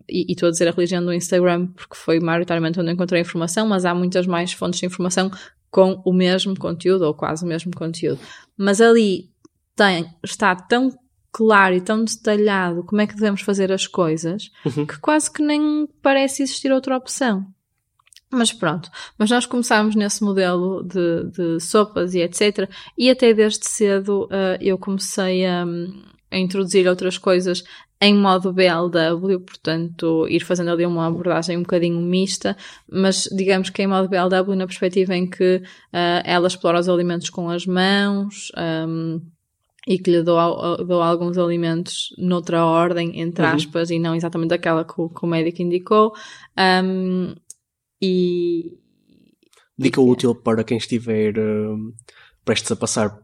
e, 0.09 0.27
e 0.29 0.33
estou 0.33 0.49
a 0.49 0.51
dizer 0.51 0.69
a 0.69 0.71
religião 0.71 1.05
do 1.05 1.13
Instagram 1.13 1.67
porque 1.67 1.97
foi 1.97 2.21
maioritariamente 2.21 2.81
onde 2.81 2.93
encontrei 2.93 3.21
informação, 3.21 3.67
mas 3.67 3.85
há 3.85 3.95
muitas 3.95 4.27
mais 4.27 4.53
fontes 4.53 4.81
de 4.81 4.87
informação 4.87 5.31
com 5.71 6.03
o 6.05 6.13
mesmo 6.13 6.59
conteúdo 6.59 7.03
ou 7.03 7.15
quase 7.15 7.45
o 7.45 7.49
mesmo 7.49 7.73
conteúdo. 7.75 8.21
Mas 8.57 8.81
ali 8.81 9.31
tem, 9.75 10.07
está 10.23 10.55
tão 10.55 10.91
claro 11.33 11.75
e 11.75 11.81
tão 11.81 12.05
detalhado 12.05 12.85
como 12.85 13.01
é 13.01 13.07
que 13.07 13.15
devemos 13.15 13.41
fazer 13.41 13.73
as 13.73 13.87
coisas 13.87 14.51
uhum. 14.67 14.85
que 14.87 15.01
quase 15.01 15.33
que 15.33 15.43
nem 15.43 15.89
parece 16.03 16.43
existir 16.43 16.71
outra 16.71 16.97
opção. 16.97 17.47
Mas 18.33 18.51
pronto, 18.51 18.91
mas 19.19 19.31
nós 19.31 19.45
começámos 19.45 19.95
nesse 19.95 20.25
modelo 20.25 20.83
de, 20.83 21.25
de 21.31 21.61
sopas 21.61 22.15
e 22.15 22.21
etc. 22.21 22.67
E 22.97 23.11
até 23.11 23.35
desde 23.35 23.67
cedo 23.67 24.25
uh, 24.25 24.57
eu 24.59 24.79
comecei 24.79 25.45
a, 25.45 25.67
a, 26.31 26.39
introduzir 26.39 26.89
outras 26.89 27.19
coisas 27.19 27.63
em 28.01 28.15
modo 28.15 28.51
BLW, 28.51 29.39
portanto, 29.41 30.27
ir 30.29 30.41
fazendo 30.41 30.71
ali 30.71 30.87
uma 30.87 31.07
abordagem 31.07 31.59
um 31.59 31.63
bocadinho 31.63 32.01
mista, 32.01 32.57
mas 32.91 33.29
digamos 33.31 33.69
que 33.69 33.83
em 33.83 33.87
modo 33.87 34.09
BLW, 34.09 34.57
na 34.57 34.67
perspectiva 34.67 35.15
em 35.15 35.29
que 35.29 35.57
uh, 35.57 36.23
ela 36.25 36.49
explora 36.49 36.81
os 36.81 36.89
alimentos 36.89 37.29
com 37.29 37.51
as 37.51 37.67
mãos. 37.67 38.51
Um, 38.57 39.21
e 39.87 39.99
que 39.99 40.13
lhe 40.13 40.23
dou, 40.23 40.77
dou, 40.87 41.03
alguns 41.03 41.37
alimentos 41.37 42.15
noutra 42.17 42.65
ordem, 42.65 43.21
entre 43.21 43.45
uhum. 43.45 43.53
aspas, 43.53 43.91
uhum. 43.91 43.97
e 43.97 43.99
não 43.99 44.15
exatamente 44.15 44.55
aquela 44.55 44.85
que 44.85 44.95
o, 44.97 45.09
que 45.09 45.25
o 45.25 45.27
médico 45.27 45.61
indicou. 45.61 46.13
Um, 46.57 47.35
e. 48.03 48.79
Dica 49.79 50.01
e, 50.01 50.05
útil 50.05 50.35
para 50.35 50.65
quem 50.65 50.77
estiver 50.77 51.39
uh, 51.39 51.95
prestes 52.45 52.73
a 52.73 52.77
passar 52.77 53.19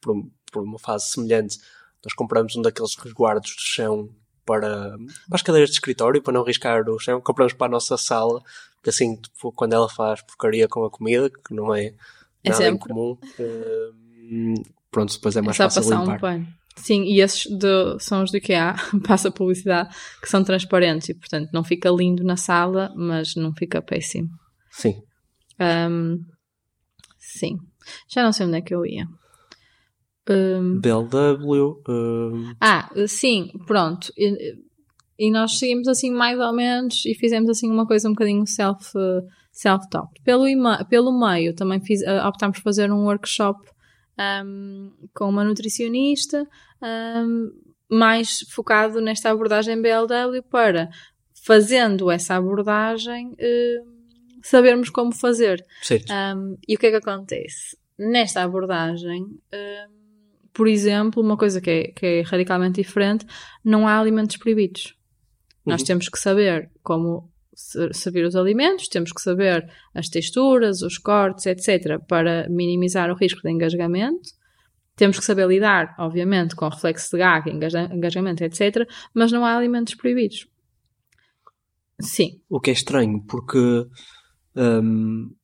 por, 0.00 0.28
por, 0.52 0.62
uma 0.62 0.78
fase 0.78 1.08
semelhante. 1.08 1.58
Nós 2.04 2.12
compramos 2.14 2.56
um 2.56 2.62
daqueles 2.62 2.94
resguardos 2.96 3.50
de 3.50 3.62
chão 3.62 4.10
para, 4.44 4.96
para 5.28 5.36
as 5.36 5.42
cadeiras 5.42 5.70
de 5.70 5.76
escritório, 5.76 6.22
para 6.22 6.32
não 6.32 6.44
riscar 6.44 6.88
o 6.88 6.98
chão. 6.98 7.20
Compramos 7.20 7.52
para 7.52 7.66
a 7.66 7.70
nossa 7.70 7.96
sala, 7.96 8.42
porque 8.76 8.90
assim, 8.90 9.16
tipo, 9.16 9.52
quando 9.52 9.72
ela 9.72 9.88
faz 9.88 10.20
porcaria 10.22 10.68
com 10.68 10.84
a 10.84 10.90
comida, 10.90 11.30
que 11.30 11.54
não 11.54 11.74
é, 11.74 11.86
é 12.44 12.50
nada 12.50 12.56
sempre. 12.56 12.74
incomum, 12.74 13.12
uh, 13.38 14.62
pronto, 14.90 15.14
depois 15.14 15.36
é 15.36 15.40
mais 15.40 15.58
é 15.58 15.64
fácil 15.64 15.82
limpar. 15.82 16.16
Um 16.16 16.20
pano. 16.20 16.58
Sim, 16.78 17.02
e 17.02 17.20
esses 17.20 17.44
de, 17.44 17.98
são 17.98 18.22
os 18.22 18.30
do 18.30 18.36
IKEA, 18.36 18.74
passa 19.06 19.30
publicidade, 19.30 19.94
que 20.22 20.28
são 20.28 20.44
transparentes 20.44 21.08
e, 21.08 21.14
portanto, 21.14 21.50
não 21.52 21.64
fica 21.64 21.90
lindo 21.90 22.22
na 22.24 22.36
sala, 22.36 22.92
mas 22.96 23.34
não 23.34 23.52
fica 23.52 23.82
péssimo. 23.82 24.28
Sim. 24.70 25.02
Um, 25.60 26.24
sim. 27.18 27.56
Já 28.08 28.22
não 28.22 28.32
sei 28.32 28.46
onde 28.46 28.58
é 28.58 28.60
que 28.60 28.74
eu 28.74 28.86
ia. 28.86 29.06
Um, 30.30 30.80
BLW. 30.80 31.82
Um... 31.88 32.54
Ah, 32.60 32.88
sim, 33.06 33.50
pronto. 33.66 34.12
E, 34.16 34.56
e, 35.18 35.30
nós 35.30 35.58
seguimos 35.58 35.88
assim 35.88 36.12
mais 36.12 36.38
ou 36.38 36.54
menos 36.54 37.04
e 37.06 37.14
fizemos 37.14 37.50
assim 37.50 37.70
uma 37.70 37.86
coisa 37.86 38.08
um 38.08 38.12
bocadinho 38.12 38.46
self, 38.46 38.92
self-taught. 39.50 40.12
Pelo, 40.22 40.44
pelo 40.88 41.18
meio 41.18 41.54
também 41.54 41.80
fiz, 41.80 42.02
optámos 42.24 42.58
por 42.58 42.64
fazer 42.64 42.92
um 42.92 43.04
workshop 43.04 43.58
um, 44.18 44.92
com 45.14 45.28
uma 45.28 45.44
nutricionista, 45.44 46.46
um, 46.82 47.50
mais 47.90 48.40
focado 48.50 49.00
nesta 49.00 49.30
abordagem 49.30 49.80
BLW 49.80 50.42
para, 50.50 50.90
fazendo 51.44 52.10
essa 52.10 52.34
abordagem, 52.34 53.28
uh, 53.28 53.98
sabermos 54.42 54.90
como 54.90 55.12
fazer. 55.12 55.64
Um, 56.10 56.56
e 56.66 56.74
o 56.74 56.78
que 56.78 56.86
é 56.86 56.90
que 56.90 56.96
acontece? 56.96 57.76
Nesta 57.98 58.42
abordagem, 58.42 59.26
por 60.58 60.66
exemplo, 60.66 61.22
uma 61.22 61.36
coisa 61.36 61.60
que 61.60 61.70
é, 61.70 61.82
que 61.88 62.06
é 62.06 62.20
radicalmente 62.22 62.82
diferente, 62.82 63.24
não 63.64 63.86
há 63.86 63.98
alimentos 63.98 64.36
proibidos. 64.36 64.96
Uhum. 65.64 65.72
Nós 65.72 65.82
temos 65.82 66.08
que 66.08 66.18
saber 66.18 66.70
como 66.82 67.30
servir 67.92 68.24
os 68.24 68.36
alimentos, 68.36 68.88
temos 68.88 69.12
que 69.12 69.20
saber 69.20 69.68
as 69.92 70.08
texturas, 70.08 70.80
os 70.80 70.96
cortes, 70.96 71.46
etc., 71.46 71.98
para 72.06 72.48
minimizar 72.48 73.10
o 73.10 73.14
risco 73.14 73.42
de 73.42 73.50
engasgamento. 73.50 74.30
Temos 74.94 75.18
que 75.18 75.24
saber 75.24 75.46
lidar, 75.48 75.94
obviamente, 75.98 76.54
com 76.54 76.68
reflexo 76.68 77.10
de 77.10 77.18
gag, 77.18 77.50
engasgamento, 77.50 78.44
etc., 78.44 78.88
mas 79.12 79.32
não 79.32 79.44
há 79.44 79.56
alimentos 79.56 79.94
proibidos. 79.94 80.46
Sim. 82.00 82.40
O 82.48 82.60
que 82.60 82.70
é 82.70 82.72
estranho, 82.72 83.22
porque. 83.26 83.58
Hum, 84.56 85.34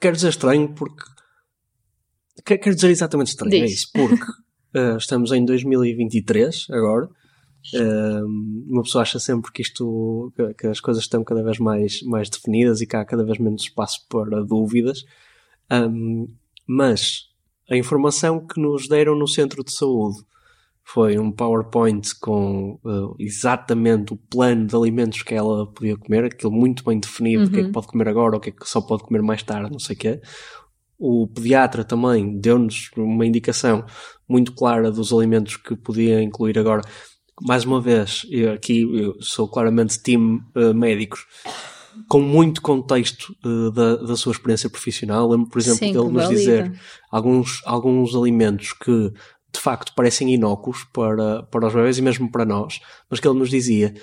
quero 0.00 0.14
dizer 0.14 0.28
estranho 0.28 0.72
porque. 0.74 1.04
Quero 2.44 2.74
dizer 2.74 2.90
exatamente 2.90 3.28
estranho, 3.28 3.54
é 3.54 3.60
Diz. 3.60 3.70
é 3.70 3.74
isso, 3.74 3.90
porque 3.92 4.30
uh, 4.78 4.96
estamos 4.98 5.32
em 5.32 5.44
2023 5.44 6.66
agora 6.70 7.08
uma 8.68 8.82
pessoa 8.82 9.02
acha 9.02 9.18
sempre 9.18 9.50
que 9.52 9.62
isto, 9.62 10.32
que, 10.58 10.66
as 10.66 10.80
coisas 10.80 11.02
estão 11.02 11.24
cada 11.24 11.42
vez 11.42 11.58
mais, 11.58 12.02
mais 12.02 12.30
definidas 12.30 12.80
e 12.80 12.86
que 12.86 12.96
há 12.96 13.04
cada 13.04 13.24
vez 13.24 13.38
menos 13.38 13.62
espaço 13.62 14.06
para 14.08 14.42
dúvidas. 14.44 15.04
Um, 15.70 16.28
mas 16.66 17.28
a 17.70 17.76
informação 17.76 18.46
que 18.46 18.60
nos 18.60 18.88
deram 18.88 19.16
no 19.16 19.26
centro 19.26 19.64
de 19.64 19.72
saúde 19.72 20.18
foi 20.84 21.18
um 21.18 21.32
PowerPoint 21.32 22.14
com 22.20 22.78
uh, 22.84 23.16
exatamente 23.18 24.12
o 24.12 24.16
plano 24.16 24.66
de 24.66 24.76
alimentos 24.76 25.22
que 25.22 25.34
ela 25.34 25.66
podia 25.66 25.96
comer, 25.96 26.26
aquilo 26.26 26.52
muito 26.52 26.84
bem 26.84 27.00
definido, 27.00 27.42
uhum. 27.42 27.48
o 27.48 27.50
que 27.50 27.56
é 27.56 27.60
que 27.60 27.66
uhum. 27.66 27.72
pode 27.72 27.86
comer 27.88 28.08
agora, 28.08 28.36
o 28.36 28.40
que 28.40 28.50
é 28.50 28.52
que 28.52 28.68
só 28.68 28.80
pode 28.80 29.02
comer 29.02 29.20
mais 29.20 29.42
tarde, 29.42 29.72
não 29.72 29.80
sei 29.80 29.96
o 29.96 29.98
quê. 29.98 30.20
O 30.96 31.26
pediatra 31.26 31.84
também 31.84 32.38
deu-nos 32.38 32.90
uma 32.96 33.26
indicação 33.26 33.84
muito 34.28 34.52
clara 34.52 34.90
dos 34.90 35.12
alimentos 35.12 35.56
que 35.56 35.74
podia 35.74 36.22
incluir 36.22 36.56
agora 36.56 36.82
mais 37.42 37.64
uma 37.64 37.80
vez, 37.80 38.26
eu 38.30 38.52
aqui 38.52 38.82
eu 38.82 39.16
sou 39.20 39.48
claramente 39.48 40.02
time 40.02 40.40
uh, 40.54 40.74
médicos, 40.74 41.26
com 42.08 42.20
muito 42.20 42.62
contexto 42.62 43.34
uh, 43.44 43.70
da, 43.70 43.96
da 43.96 44.16
sua 44.16 44.32
experiência 44.32 44.70
profissional. 44.70 45.28
Lembro, 45.28 45.48
por 45.48 45.58
exemplo, 45.58 45.78
Sim, 45.78 45.92
dele 45.92 46.08
nos 46.08 46.28
dizer 46.28 46.72
alguns, 47.10 47.62
alguns 47.64 48.14
alimentos 48.14 48.72
que 48.72 49.12
de 49.52 49.60
facto 49.60 49.94
parecem 49.94 50.32
inócuos 50.32 50.84
para, 50.92 51.42
para 51.44 51.66
os 51.66 51.74
bebês 51.74 51.98
e 51.98 52.02
mesmo 52.02 52.30
para 52.30 52.44
nós, 52.44 52.80
mas 53.10 53.20
que 53.20 53.26
ele 53.26 53.38
nos 53.38 53.48
dizia, 53.48 53.94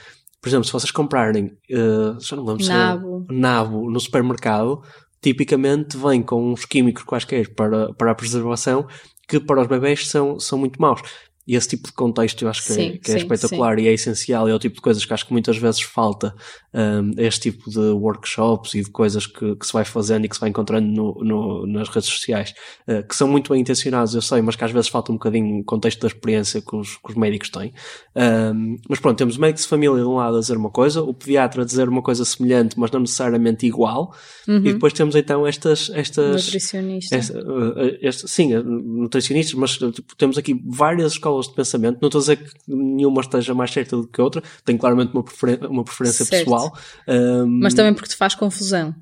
por 0.42 0.50
exemplo, 0.50 0.66
se 0.66 0.74
vocês 0.74 0.92
comprarem, 0.92 1.46
uh, 1.72 2.20
já 2.20 2.36
não 2.36 2.46
lembro 2.46 2.66
nabo. 2.66 3.26
se 3.28 3.34
é 3.34 3.40
nabo 3.40 3.90
no 3.90 4.00
supermercado, 4.00 4.82
tipicamente 5.22 5.96
vem 5.96 6.22
com 6.22 6.52
uns 6.52 6.66
químicos 6.66 7.04
quaisquer 7.04 7.54
para, 7.56 7.94
para 7.94 8.12
a 8.12 8.16
preservação 8.16 8.86
que 9.28 9.40
para 9.40 9.62
os 9.62 9.68
bebés 9.68 10.08
são, 10.08 10.40
são 10.40 10.60
muito 10.60 10.82
maus. 10.82 11.02
E 11.46 11.56
esse 11.56 11.68
tipo 11.68 11.88
de 11.88 11.94
contexto 11.94 12.42
eu 12.42 12.50
acho 12.50 12.66
que, 12.66 12.72
é, 12.72 12.76
sim, 12.76 12.88
é, 12.94 12.98
que 12.98 13.12
é 13.12 13.18
espetacular 13.18 13.78
sim. 13.78 13.84
e 13.84 13.88
é 13.88 13.94
essencial. 13.94 14.48
E 14.48 14.52
é 14.52 14.56
o 14.56 14.60
tipo 14.60 14.76
de 14.76 14.82
coisas 14.82 15.04
que 15.04 15.14
acho 15.14 15.26
que 15.26 15.34
muitas 15.34 15.58
vezes 15.58 15.82
falta 15.82 16.34
um, 16.74 17.12
este 17.18 17.52
tipo 17.52 17.70
de 17.70 17.80
workshops 17.80 18.74
e 18.74 18.82
de 18.82 18.90
coisas 18.90 19.28
que, 19.28 19.56
que, 19.56 19.66
se 19.66 19.74
vai 19.74 19.84
fazendo 19.84 20.26
e 20.26 20.30
que 20.30 20.36
se 20.36 20.42
vai 20.42 20.50
encontrando 20.50 20.88
no, 20.88 21.14
no, 21.24 21.68
nas 21.68 21.90
redes 21.90 22.10
sociais, 22.10 22.54
uh, 22.88 23.06
que 23.06 23.16
são 23.16 23.28
muito 23.28 23.52
bem 23.52 23.62
intencionados, 23.62 24.16
eu 24.16 24.22
sei, 24.22 24.42
mas 24.42 24.56
que 24.56 24.64
às 24.64 24.72
vezes 24.72 24.88
falta 24.90 25.12
um 25.12 25.16
bocadinho 25.16 25.60
o 25.60 25.64
contexto 25.64 26.00
da 26.00 26.08
experiência 26.08 26.62
que 26.62 26.76
os, 26.76 26.98
que 26.98 27.12
os 27.12 27.16
médicos 27.16 27.50
têm. 27.50 27.74
Um, 28.16 28.78
mas 28.90 29.00
pronto, 29.00 29.18
temos 29.18 29.38
médicos 29.38 29.64
de 29.64 29.70
família 29.70 29.98
de 29.98 30.06
um 30.06 30.16
lado 30.16 30.38
a 30.38 30.40
dizer 30.40 30.56
uma 30.56 30.70
coisa, 30.70 31.04
o 31.04 31.14
pediatra 31.14 31.64
a 31.64 31.66
dizer 31.66 31.90
uma 31.90 32.02
coisa 32.02 32.24
semelhante, 32.24 32.80
mas 32.80 32.90
não 32.90 33.02
necessariamente 33.02 33.66
igual, 33.66 34.16
uhum. 34.48 34.58
e 34.58 34.74
depois 34.74 34.94
temos 34.94 35.16
então 35.16 35.46
estas. 35.46 35.92
estas 35.94 36.46
nutricionistas. 36.46 37.30
Esta, 37.30 37.40
uh, 37.40 37.98
esta, 38.02 38.28
sim, 38.28 38.54
nutricionistas, 38.56 39.54
mas 39.56 39.78
tipo, 39.78 40.16
temos 40.16 40.38
aqui 40.38 40.60
várias 40.66 41.14
escolas 41.14 41.33
escolas 41.34 41.48
de 41.48 41.56
pensamento. 41.56 42.00
Não 42.02 42.08
estou 42.08 42.20
a 42.20 42.22
dizer 42.22 42.38
que 42.38 42.52
nenhuma 42.68 43.22
esteja 43.22 43.54
mais 43.54 43.72
certa 43.72 43.98
do 43.98 44.08
que 44.08 44.22
outra, 44.22 44.44
tenho 44.64 44.78
claramente 44.78 45.14
uma, 45.14 45.24
preferen 45.24 45.68
uma 45.68 45.84
preferência 45.84 46.26
certo. 46.26 46.46
pessoal. 46.46 46.78
Um, 47.08 47.60
Mas 47.62 47.74
também 47.74 47.94
porque 47.94 48.10
te 48.10 48.16
faz 48.16 48.36
confusão. 48.36 48.96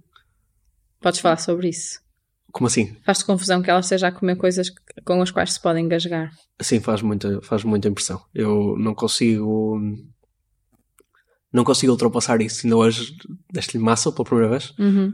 Podes 0.99 1.19
falar 1.19 1.37
sobre 1.37 1.69
isso. 1.69 1.99
Como 2.51 2.67
assim? 2.67 2.95
Faz-te 3.05 3.25
confusão 3.25 3.61
que 3.61 3.69
ela 3.69 3.79
esteja 3.79 4.07
a 4.07 4.11
comer 4.11 4.35
coisas 4.35 4.69
com 5.05 5.21
as 5.21 5.31
quais 5.31 5.53
se 5.53 5.61
pode 5.61 5.79
engasgar. 5.79 6.31
Sim, 6.61 6.79
faz 6.79 7.01
muita, 7.01 7.41
faz 7.41 7.63
muita 7.63 7.87
impressão. 7.87 8.21
Eu 8.33 8.75
não 8.77 8.93
consigo. 8.93 9.79
Não 11.51 11.63
consigo 11.63 11.91
ultrapassar 11.91 12.41
isso. 12.41 12.65
Ainda 12.65 12.77
hoje 12.77 13.15
deste-lhe 13.51 13.83
massa 13.83 14.11
pela 14.11 14.25
primeira 14.25 14.51
vez. 14.51 14.73
Uhum. 14.77 15.13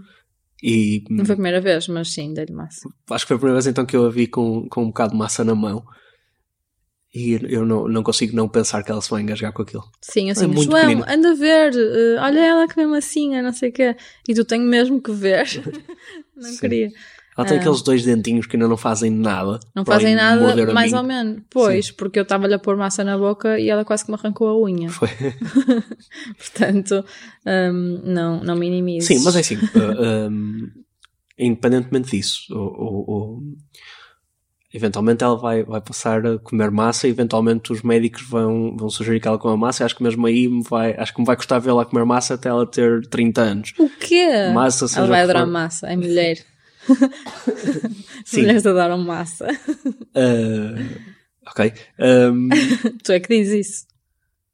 E 0.62 1.04
Não 1.10 1.24
foi 1.24 1.34
a 1.34 1.38
primeira 1.38 1.62
vez, 1.62 1.88
mas 1.88 2.12
sim, 2.12 2.34
dei-lhe 2.34 2.54
massa. 2.54 2.90
acho 3.12 3.26
que 3.26 3.28
foi 3.28 3.36
a 3.36 3.40
primeira 3.40 3.58
vez 3.58 3.68
então 3.68 3.86
que 3.86 3.96
eu 3.96 4.06
a 4.06 4.10
vi 4.10 4.26
com, 4.28 4.68
com 4.70 4.84
um 4.84 4.88
bocado 4.88 5.12
de 5.12 5.18
massa 5.18 5.44
na 5.44 5.54
mão. 5.54 5.84
E 7.16 7.40
eu 7.50 7.66
não, 7.66 7.88
não 7.88 8.04
consigo 8.04 8.36
não 8.36 8.48
pensar 8.50 8.84
que 8.84 8.92
ela 8.92 9.02
se 9.02 9.10
vai 9.10 9.22
engasgar 9.22 9.52
com 9.54 9.62
aquilo. 9.62 9.84
Sim, 10.02 10.30
assim, 10.30 10.46
muito 10.48 10.64
João, 10.70 11.04
anda 11.08 11.32
a 11.32 11.36
ver, 11.36 11.74
eh, 11.76 12.18
olha 12.20 12.40
ela 12.40 12.68
que 12.68 12.76
vem 12.76 12.86
massinha, 12.86 13.42
não 13.42 13.54
sei 13.54 13.70
o 13.70 13.74
quê. 13.74 13.96
E 14.28 14.34
tu 14.36 14.44
tenho 14.46 14.64
mesmo 14.64 15.02
que 15.02 15.12
ver. 15.12 15.46
não 16.36 16.50
Sim. 16.52 16.58
queria. 16.60 16.90
Ela 17.38 17.48
tem 17.48 17.58
Ah. 17.58 17.62
aqueles 17.62 17.82
dois 17.84 18.04
dentinhos 18.04 18.46
que 18.48 18.56
ainda 18.56 18.68
não 18.68 18.76
fazem 18.78 19.10
nada. 19.12 19.60
Não 19.76 19.86
fazem 19.86 20.16
nada, 20.16 20.74
mais 20.74 20.92
ou 20.92 21.04
menos. 21.04 21.42
Pois, 21.52 21.92
porque 21.92 22.18
eu 22.20 22.24
estava-lhe 22.24 22.54
a 22.56 22.60
pôr 22.60 22.76
massa 22.76 23.04
na 23.04 23.16
boca 23.18 23.60
e 23.60 23.70
ela 23.70 23.86
quase 23.86 24.04
que 24.06 24.12
me 24.12 24.18
arrancou 24.18 24.48
a 24.50 24.60
unha. 24.60 24.90
Foi. 24.90 25.08
Portanto, 26.38 27.06
hum, 27.46 28.02
não, 28.04 28.44
não 28.44 28.56
minimizes. 28.56 29.08
Sim, 29.08 29.24
mas 29.24 29.36
é 29.36 29.40
assim, 29.40 29.56
uh, 29.56 29.60
um, 30.32 30.68
independentemente 31.38 32.12
disso, 32.12 32.42
o, 32.52 32.56
o- 32.58 33.12
o- 33.38 33.44
eventualmente 34.78 35.24
ela 35.24 35.36
vai, 35.38 35.64
vai 35.64 35.82
passar 35.82 36.26
a 36.26 36.40
comer 36.40 36.72
massa 36.72 37.08
e 37.08 37.12
eventualmente 37.12 37.74
os 37.74 37.82
médicos 37.82 38.22
vão, 38.24 38.76
vão 38.78 38.90
sugerir 38.90 39.20
que 39.20 39.28
ela 39.28 39.38
coma 39.38 39.58
massa 39.58 39.84
e 39.84 39.86
acho 39.86 39.96
que 39.96 40.04
mesmo 40.04 40.26
aí 40.26 40.48
me 40.48 40.64
vai, 40.64 40.94
acho 40.98 41.14
que 41.14 41.20
me 41.20 41.26
vai 41.26 41.36
custar 41.36 41.60
vê-la 41.60 41.84
comer 41.86 42.06
massa 42.06 42.36
até 42.36 42.48
ela 42.50 42.66
ter 42.66 43.06
30 43.08 43.42
anos. 43.42 43.74
O 43.78 43.90
quê? 43.90 44.28
Massa, 44.54 44.88
seja 44.88 45.02
ela 45.02 45.08
vai 45.10 45.22
adorar 45.22 45.46
massa, 45.48 45.88
é 45.88 45.96
mulher. 45.96 46.38
Sim. 48.26 48.42
Mulheres 48.42 48.66
adoram 48.66 48.98
massa. 49.00 49.48
Uh, 50.16 51.00
ok. 51.48 51.74
Um, 52.00 52.50
tu 53.04 53.12
é 53.12 53.20
que 53.20 53.28
dizes 53.28 53.68
isso. 53.68 53.88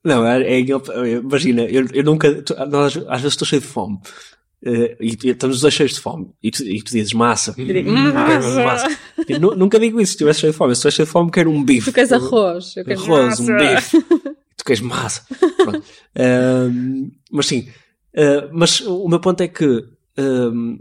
Não, 0.03 0.25
é, 0.25 0.41
é, 0.43 0.59
imagina, 0.59 1.61
eu, 1.63 1.85
eu 1.93 2.03
nunca, 2.03 2.41
tu- 2.41 2.55
nós, 2.65 2.97
às 3.07 3.21
vezes 3.21 3.33
estou 3.33 3.47
cheio 3.47 3.61
de 3.61 3.67
fome. 3.67 3.99
Eh, 4.65 4.97
e, 4.99 5.17
e 5.23 5.29
estamos 5.29 5.57
os 5.57 5.61
dois 5.61 5.73
cheios 5.73 5.93
de 5.93 5.99
fome. 5.99 6.29
E 6.41 6.49
tu, 6.51 6.63
e 6.63 6.81
tu 6.81 6.91
dizes 6.91 7.13
massa. 7.13 7.53
Eu 7.57 7.65
digo, 7.65 7.89
Hum, 7.91 8.13
massa. 8.13 8.63
massa. 8.63 8.97
Eu 9.27 9.39
nu- 9.39 9.55
nunca 9.55 9.79
digo 9.79 9.99
isso 9.99 10.11
se 10.11 10.15
estivesse 10.15 10.39
cheio 10.41 10.51
de 10.51 10.57
fome. 10.57 10.73
Se 10.75 10.79
estivesse 10.79 10.95
cheio 10.97 11.05
de 11.05 11.11
fome, 11.11 11.31
quero 11.31 11.49
um 11.51 11.63
bife. 11.63 11.91
Tu 11.91 11.93
queres 11.93 12.11
arroz. 12.11 12.75
Eu 12.77 12.85
quero 12.85 13.01
Arroz, 13.01 13.39
um 13.39 13.45
massa. 13.51 13.75
bife. 13.75 14.01
Tu 14.57 14.63
queres 14.65 14.81
massa. 14.81 15.25
Pronto. 15.57 15.83
Ahm, 16.17 17.11
mas 17.31 17.45
sim. 17.47 17.67
ah, 18.17 18.49
mas 18.53 18.81
o 18.81 19.07
meu 19.09 19.19
ponto 19.19 19.41
é 19.41 19.47
que, 19.47 19.83
ahm, 20.17 20.77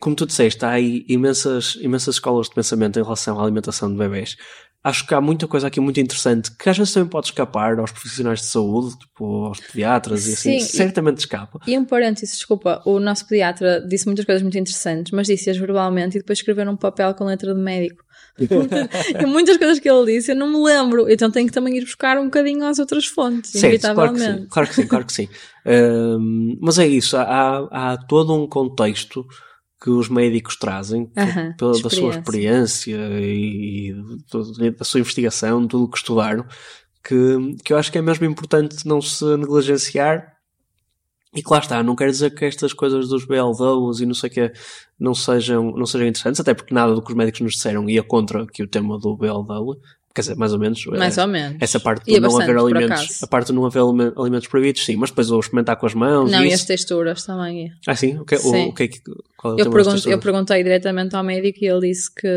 como 0.00 0.16
tu 0.16 0.26
disseste, 0.26 0.64
há 0.64 0.70
aí 0.70 1.04
imensas, 1.08 1.76
imensas 1.80 2.16
escolas 2.16 2.48
de 2.48 2.54
pensamento 2.54 2.98
em 2.98 3.02
relação 3.02 3.38
à 3.38 3.42
alimentação 3.42 3.90
de 3.92 3.96
bebés. 3.98 4.36
Acho 4.82 5.06
que 5.06 5.12
há 5.14 5.20
muita 5.20 5.46
coisa 5.46 5.66
aqui 5.66 5.78
muito 5.78 6.00
interessante 6.00 6.50
que 6.56 6.66
às 6.70 6.78
vezes 6.78 6.94
também 6.94 7.06
pode 7.10 7.26
escapar 7.26 7.78
aos 7.78 7.92
profissionais 7.92 8.40
de 8.40 8.46
saúde, 8.46 8.98
tipo 8.98 9.44
aos 9.44 9.60
pediatras 9.60 10.26
e 10.26 10.32
assim. 10.32 10.52
Sim, 10.52 10.56
e- 10.56 10.60
certamente 10.62 11.18
escapa. 11.18 11.60
E 11.66 11.76
um 11.78 11.84
parênteses, 11.84 12.34
desculpa, 12.36 12.80
o 12.86 12.98
nosso 12.98 13.28
pediatra 13.28 13.86
disse 13.86 14.06
muitas 14.06 14.24
coisas 14.24 14.40
muito 14.42 14.56
interessantes, 14.56 15.12
mas 15.12 15.26
disse-as 15.26 15.58
verbalmente 15.58 16.16
e 16.16 16.20
depois 16.20 16.38
escreveu 16.38 16.64
num 16.64 16.76
papel 16.78 17.12
com 17.14 17.24
letra 17.24 17.54
de 17.54 17.60
médico. 17.60 18.02
e 19.20 19.26
muitas 19.26 19.58
coisas 19.58 19.78
que 19.78 19.90
ele 19.90 20.14
disse 20.14 20.32
eu 20.32 20.36
não 20.36 20.48
me 20.50 20.64
lembro, 20.64 21.10
então 21.10 21.30
tenho 21.30 21.46
que 21.46 21.52
também 21.52 21.76
ir 21.76 21.84
buscar 21.84 22.16
um 22.18 22.24
bocadinho 22.24 22.64
às 22.64 22.78
outras 22.78 23.04
fontes, 23.04 23.50
Certo, 23.50 23.82
claro 23.94 24.12
que 24.14 24.18
sim, 24.18 24.24
inevitavelmente. 24.24 24.48
claro 24.48 24.68
que 24.68 24.74
sim, 24.74 24.86
claro 24.86 25.04
que 25.04 25.12
sim. 25.12 25.28
Ahm, 25.66 26.56
mas 26.58 26.78
é 26.78 26.86
isso, 26.86 27.18
há, 27.18 27.68
há 27.70 27.96
todo 28.08 28.32
um 28.34 28.46
contexto 28.48 29.26
que 29.80 29.88
os 29.88 30.08
médicos 30.08 30.56
trazem 30.56 31.10
pela, 31.56 31.80
da 31.80 31.88
sua 31.88 32.10
experiência. 32.10 32.96
e, 33.18 33.90
e 33.90 34.70
da 34.70 34.84
sua 34.84 35.00
investigação, 35.00 35.66
tudo 35.66 35.84
o 35.84 35.88
que 35.88 35.96
estudaram, 35.96 36.44
que, 37.02 37.56
que 37.64 37.72
eu 37.72 37.78
acho 37.78 37.90
que 37.90 37.98
é 37.98 38.02
mesmo 38.02 38.26
importante 38.26 38.86
não 38.86 39.00
se 39.00 39.24
negligenciar. 39.36 40.36
E 41.32 41.44
que 41.44 41.50
lá 41.50 41.60
está, 41.60 41.80
não 41.80 41.94
quer 41.94 42.10
dizer 42.10 42.34
que 42.34 42.44
estas 42.44 42.72
coisas 42.72 43.08
dos 43.08 43.24
BLWs 43.24 44.00
e 44.00 44.06
não 44.06 44.14
sei 44.14 44.28
o 44.28 44.32
que 44.32 44.52
não 44.98 45.14
sejam, 45.14 45.70
não 45.70 45.86
sejam 45.86 46.08
interessantes, 46.08 46.40
até 46.40 46.52
porque 46.52 46.74
nada 46.74 46.92
do 46.92 47.00
que 47.00 47.12
os 47.12 47.16
médicos 47.16 47.40
nos 47.40 47.52
disseram 47.52 47.88
ia 47.88 48.02
contra 48.02 48.42
aqui 48.42 48.64
o 48.64 48.66
tema 48.66 48.98
do 48.98 49.16
BLW, 49.16 49.80
quer 50.14 50.22
dizer, 50.22 50.36
mais 50.36 50.52
ou 50.52 50.58
menos. 50.58 50.84
Mais 50.86 51.16
é, 51.18 51.22
ou 51.22 51.28
menos. 51.28 51.56
essa 51.60 51.78
parte 51.80 52.04
de 52.04 52.18
não 52.18 52.28
bastante, 52.28 52.50
haver 52.50 52.58
alimentos, 52.60 53.22
a 53.22 53.26
parte 53.26 53.46
de 53.48 53.52
não 53.52 53.64
haver 53.66 53.80
alime- 53.80 54.12
alimentos 54.16 54.48
proibidos, 54.48 54.84
sim, 54.84 54.96
mas 54.96 55.10
depois 55.10 55.30
o 55.30 55.38
experimentar 55.38 55.76
com 55.76 55.86
as 55.86 55.94
mãos 55.94 56.30
Não, 56.30 56.44
e 56.44 56.48
e 56.48 56.52
as 56.52 56.64
texturas 56.64 57.24
também. 57.24 57.66
é. 57.68 57.70
Ah, 57.86 57.94
sim? 57.94 58.18
O 58.18 58.24
que, 58.24 58.34
o, 58.34 58.38
Sim. 58.38 58.68
o 58.68 58.74
que 58.74 58.82
é 58.82 58.88
que, 58.88 59.00
qual 59.36 59.52
é 59.52 59.56
o 59.56 59.58
Eu, 59.60 59.64
tema 59.70 59.76
das 59.84 59.86
pergun- 59.94 60.10
eu 60.10 60.18
perguntei 60.18 60.62
diretamente 60.62 61.14
ao 61.16 61.22
médico 61.22 61.58
e 61.62 61.66
ele 61.68 61.88
disse 61.88 62.12
que, 62.14 62.28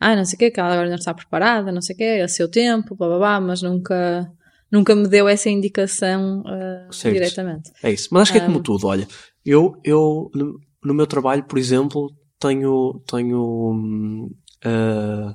ah, 0.00 0.14
não 0.16 0.24
sei 0.24 0.36
o 0.36 0.38
quê, 0.38 0.50
que 0.50 0.60
ela 0.60 0.72
agora 0.72 0.88
não 0.88 0.96
está 0.96 1.14
preparada, 1.14 1.72
não 1.72 1.80
sei 1.82 1.94
o 1.94 1.98
quê, 1.98 2.04
é 2.04 2.28
seu 2.28 2.48
tempo, 2.50 2.94
blá 2.94 3.08
blá 3.08 3.18
blá, 3.18 3.40
mas 3.40 3.62
nunca, 3.62 4.30
nunca 4.70 4.94
me 4.94 5.08
deu 5.08 5.28
essa 5.28 5.48
indicação 5.48 6.42
ah, 6.46 6.88
Certo. 6.90 7.14
diretamente. 7.14 7.70
É 7.82 7.90
isso. 7.92 8.08
Mas 8.10 8.22
acho 8.22 8.32
que 8.32 8.38
é 8.38 8.40
como 8.42 8.58
Um, 8.58 8.62
tudo, 8.62 8.86
olha. 8.86 9.06
Eu, 9.44 9.80
eu 9.84 10.30
no, 10.34 10.58
no 10.84 10.92
meu 10.94 11.06
trabalho, 11.06 11.44
por 11.44 11.58
exemplo, 11.58 12.10
tenho, 12.38 13.00
tenho, 13.10 14.30
ah, 14.64 15.34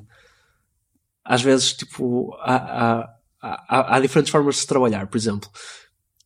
às 1.23 1.41
vezes, 1.41 1.73
tipo, 1.73 2.35
há, 2.41 2.55
há, 2.55 3.15
há, 3.41 3.95
há 3.95 3.99
diferentes 3.99 4.31
formas 4.31 4.55
de 4.55 4.61
se 4.61 4.67
trabalhar, 4.67 5.07
por 5.07 5.17
exemplo. 5.17 5.49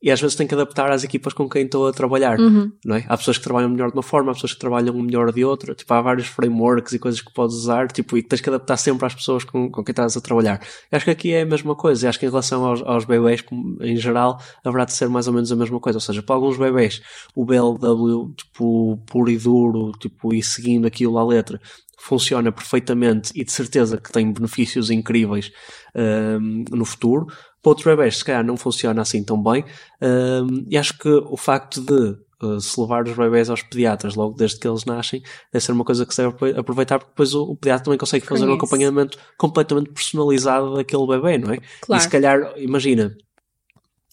E 0.06 0.12
às 0.12 0.22
vezes 0.22 0.36
tenho 0.36 0.48
que 0.48 0.54
adaptar 0.54 0.92
às 0.92 1.04
equipas 1.04 1.34
com 1.34 1.50
quem 1.50 1.66
estou 1.66 1.88
a 1.88 1.92
trabalhar. 1.92 2.40
Uhum. 2.40 2.72
não 2.86 2.96
é? 2.96 3.06
Há 3.08 3.18
pessoas 3.18 3.40
que 3.40 3.44
trabalham 3.44 3.70
melhor 3.72 3.90
de 3.90 3.96
uma 3.96 4.04
forma, 4.04 4.30
há 4.30 4.36
pessoas 4.36 4.54
que 4.54 4.60
trabalham 4.60 4.94
melhor 5.02 5.32
de 5.32 5.44
outra, 5.44 5.74
tipo, 5.74 5.92
há 5.92 6.00
vários 6.00 6.28
frameworks 6.28 6.94
e 6.94 7.00
coisas 7.00 7.22
que 7.22 7.34
podes 7.34 7.56
usar, 7.56 7.92
tipo, 7.92 8.16
e 8.16 8.22
que 8.22 8.30
tens 8.30 8.40
que 8.40 8.48
adaptar 8.48 8.78
sempre 8.78 9.04
às 9.08 9.16
pessoas 9.16 9.44
com, 9.44 9.68
com 9.68 9.84
quem 9.84 9.94
estás 9.94 10.16
a 10.16 10.22
trabalhar. 10.22 10.62
Eu 10.92 10.98
acho 10.98 11.06
que 11.06 11.12
aqui 11.12 11.34
é 11.34 11.42
a 11.42 11.46
mesma 11.46 11.76
coisa, 11.76 12.06
Eu 12.06 12.10
acho 12.10 12.20
que 12.20 12.26
em 12.28 12.30
relação 12.30 12.64
aos, 12.66 12.84
aos 12.84 13.06
como, 13.42 13.82
em 13.82 13.98
geral, 13.98 14.40
haverá 14.64 14.86
de 14.86 14.94
ser 14.94 15.10
mais 15.10 15.28
ou 15.28 15.34
menos 15.34 15.52
a 15.52 15.56
mesma 15.56 15.80
coisa, 15.80 15.98
ou 15.98 16.02
seja, 16.02 16.22
para 16.22 16.36
alguns 16.36 16.56
bebés, 16.56 17.02
o 17.34 17.44
BLW, 17.44 18.32
tipo, 18.36 18.98
puro 19.08 19.32
e 19.32 19.38
duro, 19.40 19.92
tipo, 19.94 20.32
e 20.36 20.44
seguindo 20.44 20.86
aquilo 20.86 21.18
à 21.18 21.26
letra, 21.26 21.60
funciona 22.06 22.52
perfeitamente 22.52 23.32
e 23.34 23.44
de 23.44 23.52
certeza 23.52 23.98
que 23.98 24.12
tem 24.12 24.32
benefícios 24.32 24.92
incríveis 24.92 25.52
hum, 25.96 26.64
no 26.72 26.86
futuro. 26.86 27.26
Para 27.62 27.72
outros 27.72 27.86
bebés, 27.86 28.18
se 28.18 28.26
calhar 28.26 28.44
não 28.46 28.56
funciona 28.56 29.02
assim 29.02 29.24
tão 29.24 29.42
bem. 29.42 29.66
hum, 30.02 30.66
e 30.70 30.78
acho 30.78 30.96
que 31.00 31.10
o 31.10 31.36
facto 31.36 31.82
de 31.82 32.16
uh, 32.46 32.62
se 32.62 32.80
levar 32.80 33.08
os 33.08 33.18
bebés 33.18 33.50
aos 33.50 33.64
pediatras 33.64 34.14
logo 34.14 34.36
desde 34.36 34.60
que 34.60 34.68
eles 34.68 34.86
nascem 34.86 35.24
deve 35.52 35.66
ser 35.66 35.72
uma 35.72 35.84
coisa 35.84 36.06
que 36.06 36.14
se 36.14 36.22
deve 36.22 36.36
apro- 36.36 36.60
aproveitar 36.60 37.00
porque 37.00 37.12
depois 37.12 37.34
o, 37.34 37.42
o 37.44 37.56
pediatra 37.56 37.86
também 37.86 37.98
consegue 37.98 38.24
fazer 38.24 38.44
um 38.44 38.48
Conhece. 38.50 38.58
acompanhamento 38.66 39.18
completamente 39.36 39.90
personalizado 39.92 40.76
daquele 40.76 41.08
bebê, 41.08 41.40
não 41.40 41.54
é? 41.54 41.58
Claro. 41.82 42.00
E 42.00 42.04
se 42.04 42.10
calhar, 42.10 42.54
imagina, 42.58 43.16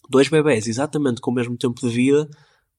dois 0.08 0.28
bebés 0.28 0.66
exatamente 0.66 1.20
com 1.20 1.30
o 1.30 1.34
mesmo 1.34 1.58
tempo 1.58 1.78
de 1.86 1.94
vida 1.94 2.26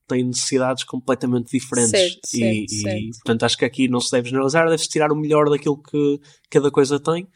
têm 0.08 0.24
necessidades 0.26 0.84
completamente 0.84 1.52
diferentes. 1.52 1.92
Certo, 1.92 2.20
e, 2.34 2.38
certo, 2.38 2.74
e, 2.74 2.82
certo. 2.82 3.10
portanto, 3.24 3.44
acho 3.44 3.58
que 3.58 3.66
aqui 3.66 3.88
não 3.88 4.00
se 4.00 4.12
deve 4.12 4.30
generalizar, 4.30 4.66
deve-se 4.66 4.90
tirar 4.90 5.12
o 5.12 5.16
melhor 5.16 5.50
daquilo 5.50 5.82
que 5.82 6.20
cada 6.50 6.70
coisa 6.72 7.00
tem 7.00 7.28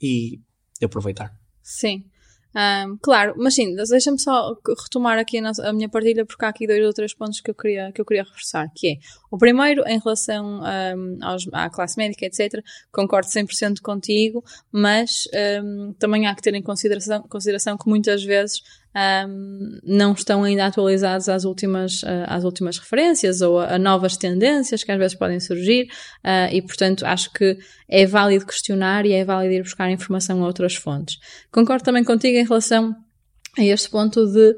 e 0.00 0.40
aproveitar. 0.82 1.32
Sim. 1.62 2.04
Ahm, 2.52 2.98
claro, 3.00 3.34
mas 3.36 3.54
sim, 3.54 3.76
deixa-me 3.76 4.18
só 4.18 4.52
retomar 4.82 5.18
aqui 5.20 5.38
a, 5.38 5.42
nossa- 5.42 5.68
a 5.68 5.72
minha 5.72 5.88
partilha, 5.88 6.26
porque 6.26 6.44
há 6.44 6.48
aqui 6.48 6.66
dois 6.66 6.84
ou 6.84 6.92
três 6.92 7.14
pontos 7.14 7.40
que 7.40 7.48
eu 7.48 7.54
queria, 7.54 7.92
que 7.92 8.00
eu 8.00 8.04
queria 8.04 8.24
reforçar, 8.24 8.66
que 8.74 8.88
é, 8.88 8.94
o 9.30 9.38
primeiro, 9.38 9.84
em 9.86 10.00
relação 10.00 10.60
ahm, 10.64 11.18
aos- 11.22 11.48
à 11.52 11.70
classe 11.70 11.96
médica, 11.96 12.26
etc., 12.26 12.60
concordo 12.90 13.28
100% 13.30 13.80
contigo, 13.80 14.42
mas 14.72 15.28
ahm, 15.32 15.92
também 16.00 16.26
há 16.26 16.34
que 16.34 16.42
ter 16.42 16.52
em 16.54 16.62
consideração, 16.62 17.22
consideração 17.28 17.78
que 17.78 17.88
muitas 17.88 18.24
vezes 18.24 18.62
ahm, 18.94 19.78
não 19.84 20.12
estão 20.12 20.44
ainda 20.44 20.66
atualizados 20.66 21.28
às 21.28 21.44
últimas, 21.44 22.02
ah, 22.04 22.34
às 22.34 22.44
últimas 22.44 22.78
referências 22.78 23.40
ou 23.40 23.58
a, 23.58 23.74
a 23.74 23.78
novas 23.78 24.16
tendências 24.16 24.82
que 24.82 24.92
às 24.92 24.98
vezes 24.98 25.16
podem 25.16 25.40
surgir, 25.40 25.88
ah, 26.22 26.52
e 26.52 26.60
portanto 26.62 27.04
acho 27.04 27.32
que 27.32 27.58
é 27.88 28.06
válido 28.06 28.46
questionar 28.46 29.06
e 29.06 29.12
é 29.12 29.24
válido 29.24 29.54
ir 29.54 29.62
buscar 29.62 29.90
informação 29.90 30.42
a 30.42 30.46
outras 30.46 30.74
fontes. 30.74 31.18
Concordo 31.50 31.84
também 31.84 32.04
contigo 32.04 32.36
em 32.36 32.44
relação 32.44 32.94
a 33.58 33.64
este 33.64 33.90
ponto 33.90 34.26
de 34.26 34.56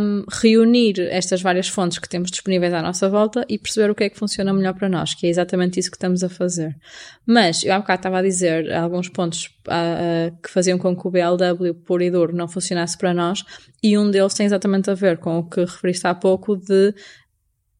um, 0.00 0.24
reunir 0.28 0.98
estas 1.10 1.40
várias 1.40 1.68
fontes 1.68 1.98
que 1.98 2.08
temos 2.08 2.30
disponíveis 2.30 2.74
à 2.74 2.82
nossa 2.82 3.08
volta 3.08 3.44
e 3.48 3.58
perceber 3.58 3.90
o 3.90 3.94
que 3.94 4.04
é 4.04 4.10
que 4.10 4.18
funciona 4.18 4.52
melhor 4.52 4.74
para 4.74 4.88
nós, 4.88 5.14
que 5.14 5.26
é 5.26 5.30
exatamente 5.30 5.78
isso 5.78 5.90
que 5.90 5.96
estamos 5.96 6.24
a 6.24 6.28
fazer. 6.28 6.76
Mas 7.24 7.62
eu 7.62 7.72
há 7.72 7.78
bocado 7.78 8.00
estava 8.00 8.18
a 8.18 8.22
dizer 8.22 8.72
alguns 8.72 9.08
pontos 9.08 9.50
ah, 9.68 10.32
que 10.42 10.50
faziam 10.50 10.78
com 10.78 10.96
que 10.96 11.06
o 11.06 11.10
BLW 11.10 11.74
puro 11.84 12.02
e 12.02 12.10
duro 12.10 12.34
não 12.34 12.48
funcionasse 12.48 12.98
para 12.98 13.14
nós, 13.14 13.44
e 13.82 13.96
um 13.96 14.10
deles 14.10 14.34
tem 14.34 14.46
exatamente 14.46 14.90
a 14.90 14.94
ver 14.94 15.18
com 15.18 15.38
o 15.38 15.48
que 15.48 15.60
referiste 15.60 16.06
há 16.06 16.14
pouco 16.14 16.56
de 16.56 16.92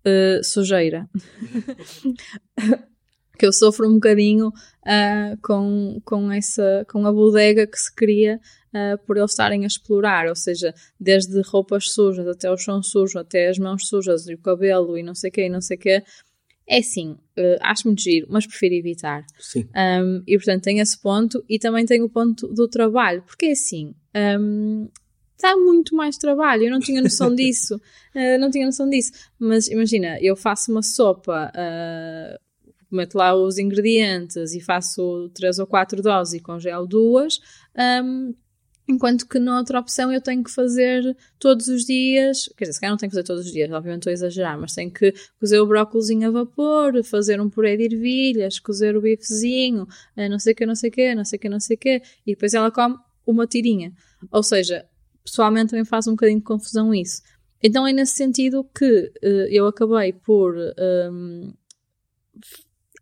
eh, 0.05 0.41
sujeira. 0.43 1.09
que 3.39 3.47
eu 3.47 3.53
sofro 3.53 3.89
um 3.89 3.95
bocadinho 3.95 4.49
uh, 4.49 5.37
com, 5.43 6.01
com, 6.05 6.31
essa, 6.31 6.87
com 6.89 7.07
a 7.07 7.13
bodega 7.13 7.67
que 7.67 7.79
se 7.79 7.93
cria 7.93 8.39
uh, 8.75 8.99
por 9.07 9.17
eles 9.17 9.31
estarem 9.31 9.65
a 9.65 9.67
explorar, 9.67 10.27
ou 10.29 10.35
seja, 10.35 10.75
desde 10.99 11.41
roupas 11.43 11.91
sujas 11.91 12.27
até 12.27 12.51
o 12.51 12.57
chão 12.57 12.83
sujo, 12.83 13.19
até 13.19 13.49
as 13.49 13.59
mãos 13.59 13.87
sujas 13.89 14.27
e 14.27 14.35
o 14.35 14.39
cabelo 14.39 14.99
e 14.99 15.03
não 15.03 15.15
sei 15.15 15.31
o 15.31 15.33
quê, 15.33 15.47
e 15.47 15.51
não 15.51 15.61
sei 15.61 15.77
o 15.77 15.81
quê. 15.81 16.03
É 16.67 16.79
assim, 16.79 17.13
uh, 17.13 17.59
acho 17.61 17.87
muito 17.87 18.03
giro, 18.03 18.27
mas 18.31 18.47
prefiro 18.47 18.75
evitar. 18.75 19.25
Sim. 19.39 19.69
Um, 19.77 20.23
e 20.27 20.37
portanto 20.37 20.63
tem 20.63 20.81
esse 20.81 20.99
ponto 20.99 21.45
e 21.49 21.59
também 21.59 21.85
tem 21.85 22.03
o 22.03 22.09
ponto 22.09 22.49
do 22.49 22.67
trabalho, 22.67 23.23
porque 23.23 23.47
é 23.47 23.53
assim, 23.53 23.95
um, 24.41 24.89
dá 25.41 25.55
muito 25.57 25.95
mais 25.95 26.17
trabalho. 26.17 26.65
Eu 26.65 26.71
não 26.71 26.81
tinha 26.81 27.03
noção 27.03 27.33
disso. 27.37 27.77
Uh, 28.15 28.39
não 28.41 28.51
tinha 28.51 28.65
noção 28.65 28.89
disso. 28.89 29.13
Mas 29.39 29.69
imagina, 29.69 30.19
eu 30.21 30.35
faço 30.35 30.73
uma 30.73 30.83
sopa, 30.83 31.53
uh, 31.55 32.39
meto 32.91 33.17
lá 33.17 33.35
os 33.35 33.59
ingredientes 33.59 34.55
e 34.55 34.61
faço 34.61 35.31
três 35.35 35.59
ou 35.59 35.67
quatro 35.67 36.01
doses 36.01 36.35
e 36.35 36.41
congelo 36.41 36.87
duas. 36.87 37.41
Um, 37.77 38.35
Enquanto 38.87 39.27
que 39.27 39.39
noutra 39.39 39.81
opção 39.81 40.13
eu 40.13 40.21
tenho 40.21 40.45
que 40.45 40.51
fazer 40.51 41.17
todos 41.39 41.69
os 41.69 41.85
dias, 41.85 42.51
quer 42.57 42.65
dizer, 42.65 42.75
se 42.75 42.81
calhar 42.81 42.93
não 42.93 42.99
tenho 42.99 43.11
que 43.11 43.17
fazer 43.17 43.27
todos 43.27 43.47
os 43.47 43.53
dias, 43.53 43.71
obviamente 43.71 44.01
estou 44.01 44.11
a 44.11 44.15
exagerar, 44.15 44.61
mas 44.61 44.75
tenho 44.75 44.91
que 44.91 45.15
cozer 45.41 45.59
o 45.59 45.67
brócolis 45.67 46.11
a 46.23 46.31
vapor, 46.31 47.03
fazer 47.03 47.41
um 47.41 47.49
puré 47.49 47.77
de 47.77 47.85
ervilhas, 47.85 48.59
cozer 48.59 48.95
o 48.95 49.01
bifezinho, 49.01 49.87
eh, 50.17 50.29
não 50.29 50.39
sei 50.39 50.53
o 50.53 50.57
que, 50.57 50.67
não 50.67 50.75
sei 50.75 50.91
o 50.91 50.93
que, 50.93 51.15
não 51.15 51.25
sei 51.25 51.37
o 51.37 51.41
que, 51.41 51.49
não 51.49 51.61
sei 51.61 51.77
o 51.77 51.79
que, 51.79 52.03
e 52.27 52.33
depois 52.33 52.53
ela 52.53 52.71
come 52.71 52.97
uma 53.27 53.47
tirinha. 53.47 53.93
Ou 54.31 54.43
seja, 54.43 54.85
pessoalmente 55.25 55.71
também 55.71 55.85
faz 55.85 56.07
um 56.07 56.13
bocadinho 56.13 56.41
de 56.41 56.45
confusão 56.45 56.95
isso. 56.95 57.23
Então 57.63 57.87
é 57.87 57.93
nesse 57.93 58.15
sentido 58.15 58.63
que 58.77 59.13
uh, 59.23 59.49
eu 59.51 59.67
acabei 59.67 60.13
por 60.13 60.55
um, 61.11 61.55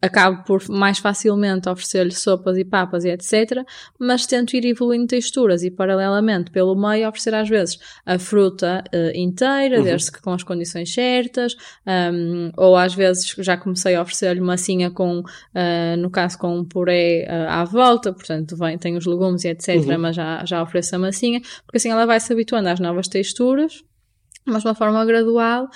acabo 0.03 0.43
por 0.43 0.69
mais 0.69 0.99
facilmente 0.99 1.69
oferecer-lhe 1.69 2.13
sopas 2.13 2.59
e 2.59 2.65
papas 2.65 3.05
e 3.05 3.11
etc. 3.11 3.65
Mas 3.99 4.27
tento 4.27 4.55
ir 4.57 4.67
evoluindo 4.67 5.07
texturas 5.07 5.63
e, 5.63 5.71
paralelamente, 5.71 6.51
pelo 6.51 6.75
meio, 6.75 7.09
oferecer 7.09 7.35
às 7.35 7.49
vezes 7.49 7.79
a 8.05 8.19
fruta 8.19 8.83
uh, 8.93 9.17
inteira, 9.17 9.79
uhum. 9.79 9.85
desde 9.85 10.11
que 10.11 10.21
com 10.21 10.33
as 10.33 10.43
condições 10.43 10.93
certas, 10.93 11.55
um, 11.87 12.51
ou 12.57 12.77
às 12.77 12.93
vezes 12.95 13.33
já 13.39 13.57
comecei 13.57 13.95
a 13.95 14.03
oferecer-lhe 14.03 14.41
massinha 14.41 14.91
com, 14.91 15.21
uh, 15.21 15.97
no 15.97 16.11
caso, 16.11 16.37
com 16.37 16.59
um 16.59 16.65
puré 16.65 17.25
uh, 17.29 17.51
à 17.51 17.65
volta, 17.65 18.13
portanto, 18.13 18.57
vem, 18.57 18.77
tem 18.77 18.97
os 18.97 19.07
legumes 19.07 19.45
e 19.45 19.49
etc. 19.49 19.77
Uhum. 19.77 19.99
Mas 19.99 20.17
já, 20.17 20.45
já 20.45 20.61
ofereço 20.61 20.97
a 20.97 20.99
massinha, 20.99 21.41
porque 21.65 21.77
assim 21.77 21.91
ela 21.91 22.07
vai 22.07 22.19
se 22.19 22.33
habituando 22.33 22.69
às 22.69 22.81
novas 22.81 23.07
texturas, 23.07 23.85
mas 24.45 24.63
de 24.63 24.69
uma 24.69 24.75
forma 24.75 25.05
gradual, 25.05 25.69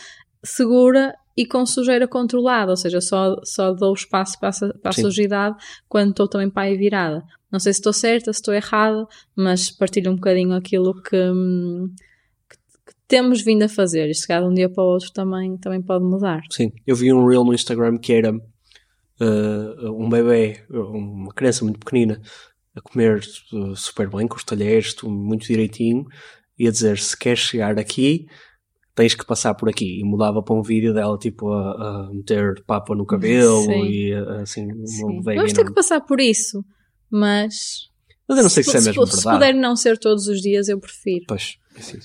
segura 0.45 1.15
e 1.37 1.45
com 1.45 1.67
sujeira 1.67 2.09
controlada, 2.09 2.71
ou 2.71 2.77
seja, 2.77 3.01
só, 3.01 3.37
só 3.45 3.73
dou 3.73 3.93
espaço 3.93 4.39
para 4.41 4.49
a, 4.49 4.79
para 4.79 4.91
a 4.91 4.93
sujidade 4.93 5.57
quando 5.89 6.11
estou 6.11 6.27
também 6.27 6.49
para 6.49 6.73
a 6.73 6.77
virada. 6.77 7.23
Não 7.53 7.61
sei 7.61 7.73
se 7.73 7.81
estou 7.81 7.93
certa, 7.93 8.33
se 8.33 8.41
estou 8.41 8.55
errada, 8.55 9.07
mas 9.37 9.71
partilho 9.71 10.11
um 10.11 10.17
bocadinho 10.17 10.55
aquilo 10.55 10.95
que, 11.03 11.11
que, 12.49 12.57
que 12.87 12.93
temos 13.07 13.43
vindo 13.43 13.63
a 13.63 13.69
fazer. 13.69 14.09
Isto, 14.09 14.27
cada 14.27 14.47
um 14.47 14.55
dia 14.55 14.69
para 14.69 14.83
o 14.83 14.87
outro, 14.87 15.13
também, 15.13 15.57
também 15.59 15.83
pode 15.83 16.05
mudar. 16.05 16.41
Sim, 16.51 16.73
eu 16.87 16.97
vi 16.97 17.13
um 17.13 17.27
reel 17.27 17.45
no 17.45 17.55
Instagram 17.55 17.99
que 17.99 18.15
era 18.15 18.35
uh, 18.35 19.93
um 19.93 20.09
bebê, 20.09 20.65
uma 20.71 21.33
criança 21.35 21.65
muito 21.65 21.79
pequenina, 21.79 22.21
a 22.75 22.81
comer 22.81 23.21
uh, 23.53 23.77
super 23.77 24.09
bem, 24.09 24.27
com 24.27 24.37
os 24.37 24.45
talheres, 24.45 24.95
muito 25.03 25.47
direitinho, 25.47 26.07
e 26.59 26.67
a 26.67 26.71
dizer: 26.71 26.99
se 26.99 27.17
queres 27.17 27.41
chegar 27.41 27.79
aqui 27.79 28.27
tens 28.97 29.15
que 29.15 29.25
passar 29.25 29.55
por 29.55 29.69
aqui. 29.69 30.01
E 30.01 30.05
mudava 30.05 30.43
para 30.43 30.57
um 30.57 30.63
vídeo 30.63 30.93
dela, 30.93 31.17
tipo, 31.19 31.53
a, 31.53 32.07
a 32.07 32.11
meter 32.13 32.65
papa 32.67 32.95
no 32.97 33.07
cabelo 33.07 33.63
Sim. 33.63 33.85
e 33.85 34.15
assim, 34.43 34.67
uma 35.05 35.23
Vamos 35.23 35.53
ter 35.53 35.65
que 35.65 35.75
passar 35.75 36.01
por 36.01 36.21
isso, 36.21 36.65
mas. 37.09 37.91
Mas 38.27 38.39
eu 38.39 38.43
não 38.43 38.51
sei 38.51 38.65
se, 38.65 38.71
se 38.71 38.77
é 38.79 38.81
mesmo 38.81 39.07
se, 39.07 39.17
verdade. 39.17 39.21
Se 39.21 39.31
puder 39.31 39.55
não 39.55 39.77
ser 39.77 39.99
todos 39.99 40.27
os 40.27 40.41
dias, 40.41 40.69
eu 40.69 40.81
prefiro. 40.81 41.27
Pois, 41.29 41.59
assim. 41.79 41.99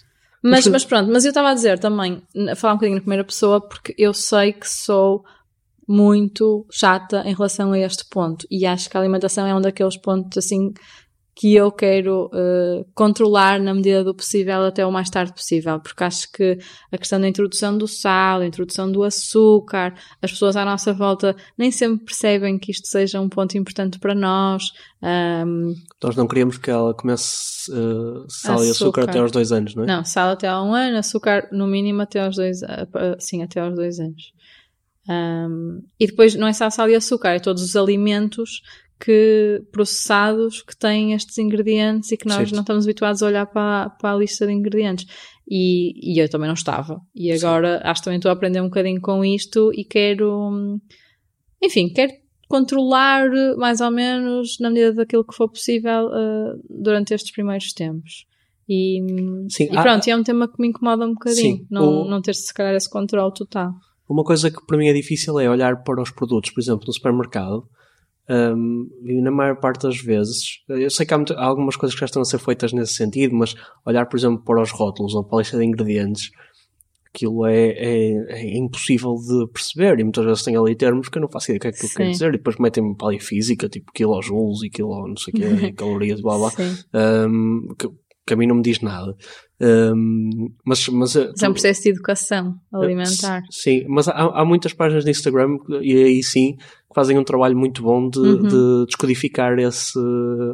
Mas, 0.43 0.67
mas 0.67 0.83
pronto, 0.83 1.11
mas 1.11 1.23
eu 1.23 1.29
estava 1.29 1.51
a 1.51 1.53
dizer 1.53 1.79
também, 1.79 2.21
a 2.49 2.55
falar 2.55 2.73
um 2.73 2.77
bocadinho 2.77 2.95
na 2.95 3.01
primeira 3.01 3.23
pessoa, 3.23 3.61
porque 3.61 3.95
eu 3.97 4.13
sei 4.13 4.51
que 4.53 4.67
sou 4.67 5.23
muito 5.87 6.65
chata 6.71 7.23
em 7.25 7.33
relação 7.33 7.71
a 7.71 7.79
este 7.79 8.05
ponto. 8.09 8.45
E 8.49 8.65
acho 8.65 8.89
que 8.89 8.97
a 8.97 8.99
alimentação 8.99 9.45
é 9.45 9.55
um 9.55 9.61
daqueles 9.61 9.97
pontos 9.97 10.37
assim 10.37 10.73
que 11.41 11.55
eu 11.55 11.71
quero 11.71 12.27
uh, 12.27 12.85
controlar 12.93 13.59
na 13.59 13.73
medida 13.73 14.03
do 14.03 14.13
possível 14.13 14.61
até 14.63 14.85
o 14.85 14.91
mais 14.91 15.09
tarde 15.09 15.33
possível, 15.33 15.79
porque 15.79 16.03
acho 16.03 16.31
que 16.31 16.59
a 16.91 16.97
questão 16.99 17.19
da 17.19 17.27
introdução 17.27 17.75
do 17.75 17.87
sal, 17.87 18.41
a 18.41 18.45
introdução 18.45 18.91
do 18.91 19.01
açúcar, 19.01 19.95
as 20.21 20.31
pessoas 20.31 20.55
à 20.55 20.63
nossa 20.63 20.93
volta 20.93 21.35
nem 21.57 21.71
sempre 21.71 22.05
percebem 22.05 22.59
que 22.59 22.69
isto 22.69 22.87
seja 22.87 23.19
um 23.19 23.27
ponto 23.27 23.57
importante 23.57 23.97
para 23.97 24.13
nós. 24.13 24.65
Um, 25.01 25.73
nós 26.03 26.15
não 26.15 26.27
queríamos 26.27 26.59
que 26.59 26.69
ela 26.69 26.93
comece 26.93 27.71
uh, 27.71 28.23
sal 28.29 28.57
açúcar. 28.57 28.67
e 28.67 28.69
açúcar 28.69 29.03
até 29.05 29.17
aos 29.17 29.31
dois 29.31 29.51
anos, 29.51 29.73
não 29.73 29.83
é? 29.83 29.87
Não, 29.87 30.05
sal 30.05 30.29
até 30.29 30.47
há 30.47 30.61
um 30.61 30.75
ano, 30.75 30.99
açúcar 30.99 31.49
no 31.51 31.65
mínimo 31.65 32.03
até 32.03 32.23
aos 32.23 32.35
dois, 32.35 32.61
uh, 32.61 33.15
sim, 33.17 33.41
até 33.41 33.61
aos 33.61 33.73
dois 33.73 33.99
anos. 33.99 34.31
Um, 35.09 35.81
e 35.99 36.05
depois 36.05 36.35
não 36.35 36.47
é 36.47 36.53
só 36.53 36.69
sal 36.69 36.87
e 36.87 36.93
açúcar, 36.93 37.29
é 37.29 37.39
todos 37.39 37.63
os 37.63 37.75
alimentos 37.75 38.61
que 39.03 39.63
processados 39.71 40.61
que 40.61 40.77
têm 40.77 41.13
estes 41.13 41.39
ingredientes 41.39 42.11
e 42.11 42.17
que 42.17 42.27
nós 42.27 42.37
certo. 42.37 42.53
não 42.53 42.61
estamos 42.61 42.85
habituados 42.85 43.23
a 43.23 43.25
olhar 43.25 43.47
para, 43.47 43.89
para 43.89 44.13
a 44.13 44.15
lista 44.15 44.45
de 44.45 44.53
ingredientes. 44.53 45.07
E, 45.49 46.13
e 46.13 46.21
eu 46.21 46.29
também 46.29 46.47
não 46.47 46.53
estava. 46.53 47.01
E 47.15 47.31
agora 47.31 47.79
Sim. 47.79 47.83
acho 47.83 48.01
que 48.01 48.05
também 48.05 48.17
estou 48.17 48.29
a 48.29 48.33
aprender 48.33 48.61
um 48.61 48.65
bocadinho 48.65 49.01
com 49.01 49.25
isto 49.25 49.71
e 49.73 49.83
quero, 49.83 50.79
enfim, 51.61 51.89
quero 51.89 52.13
controlar 52.47 53.27
mais 53.57 53.81
ou 53.81 53.89
menos 53.89 54.57
na 54.59 54.69
medida 54.69 54.93
daquilo 54.93 55.25
que 55.25 55.35
for 55.35 55.49
possível 55.49 56.05
uh, 56.05 56.61
durante 56.69 57.13
estes 57.13 57.31
primeiros 57.31 57.73
tempos. 57.73 58.27
E, 58.69 59.01
Sim, 59.49 59.63
e 59.63 59.81
pronto, 59.81 60.07
há, 60.07 60.11
é 60.11 60.15
um 60.15 60.23
tema 60.23 60.47
que 60.47 60.61
me 60.61 60.67
incomoda 60.67 61.05
um 61.05 61.13
bocadinho, 61.13 61.57
sim, 61.57 61.67
não, 61.69 62.03
o... 62.03 62.09
não 62.09 62.21
ter 62.21 62.35
se 62.35 62.53
calhar 62.53 62.75
esse 62.75 62.89
controle 62.89 63.33
total. 63.33 63.73
Uma 64.07 64.23
coisa 64.23 64.51
que 64.51 64.65
para 64.65 64.77
mim 64.77 64.87
é 64.87 64.93
difícil 64.93 65.39
é 65.39 65.49
olhar 65.49 65.83
para 65.83 66.01
os 66.01 66.11
produtos, 66.11 66.51
por 66.51 66.61
exemplo, 66.61 66.85
no 66.85 66.93
supermercado 66.93 67.67
um, 68.29 68.89
e 69.03 69.21
na 69.21 69.31
maior 69.31 69.59
parte 69.59 69.83
das 69.83 69.97
vezes, 69.97 70.63
eu 70.69 70.89
sei 70.89 71.05
que 71.05 71.13
há, 71.13 71.17
muito, 71.17 71.33
há, 71.33 71.43
algumas 71.43 71.75
coisas 71.75 71.93
que 71.93 71.99
já 71.99 72.05
estão 72.05 72.21
a 72.21 72.25
ser 72.25 72.39
feitas 72.39 72.71
nesse 72.71 72.93
sentido, 72.93 73.35
mas 73.35 73.55
olhar, 73.85 74.05
por 74.05 74.17
exemplo, 74.17 74.43
para 74.43 74.61
os 74.61 74.71
rótulos 74.71 75.13
ou 75.15 75.23
para 75.23 75.39
a 75.39 75.41
lista 75.41 75.57
de 75.57 75.65
ingredientes, 75.65 76.31
aquilo 77.13 77.45
é, 77.45 77.69
é, 77.71 78.11
é, 78.29 78.57
impossível 78.57 79.15
de 79.15 79.51
perceber. 79.51 79.99
E 79.99 80.03
muitas 80.03 80.25
vezes 80.25 80.43
tem 80.43 80.55
ali 80.55 80.75
termos 80.75 81.09
que 81.09 81.17
eu 81.17 81.21
não 81.21 81.29
faço 81.29 81.51
ideia 81.51 81.59
do 81.59 81.61
que 81.61 81.67
é 81.67 81.71
que 81.89 81.95
quer 81.95 82.09
dizer. 82.09 82.29
E 82.29 82.37
depois 82.37 82.57
metem-me 82.57 82.95
para 82.95 83.09
ali 83.09 83.19
física, 83.19 83.67
tipo 83.67 83.91
kilojoules 83.91 84.63
e 84.63 84.69
quilo 84.69 85.07
não 85.07 85.17
sei 85.17 85.33
o 85.33 85.37
que, 85.37 85.73
calorias, 85.73 86.21
blá 86.21 86.37
blá. 86.37 86.51
Um, 86.93 87.75
que, 87.77 87.89
que 88.25 88.33
a 88.33 88.37
mim 88.37 88.47
não 88.47 88.55
me 88.55 88.61
diz 88.61 88.81
nada. 88.81 89.15
Um, 89.59 90.49
mas, 90.65 90.87
mas, 90.87 91.15
eh, 91.15 91.29
mas 91.31 91.43
é 91.43 91.49
um 91.49 91.53
processo 91.53 91.83
de 91.83 91.89
educação 91.89 92.55
alimentar. 92.73 93.43
Sim, 93.51 93.85
mas 93.87 94.07
há, 94.07 94.13
há 94.13 94.43
muitas 94.43 94.73
páginas 94.73 95.03
de 95.03 95.11
Instagram 95.11 95.57
e 95.81 95.95
aí 95.95 96.23
sim 96.23 96.55
que 96.55 96.95
fazem 96.95 97.17
um 97.17 97.23
trabalho 97.23 97.55
muito 97.57 97.83
bom 97.83 98.09
de, 98.09 98.19
uhum. 98.19 98.41
de 98.41 98.85
descodificar 98.87 99.57
esse, 99.59 99.99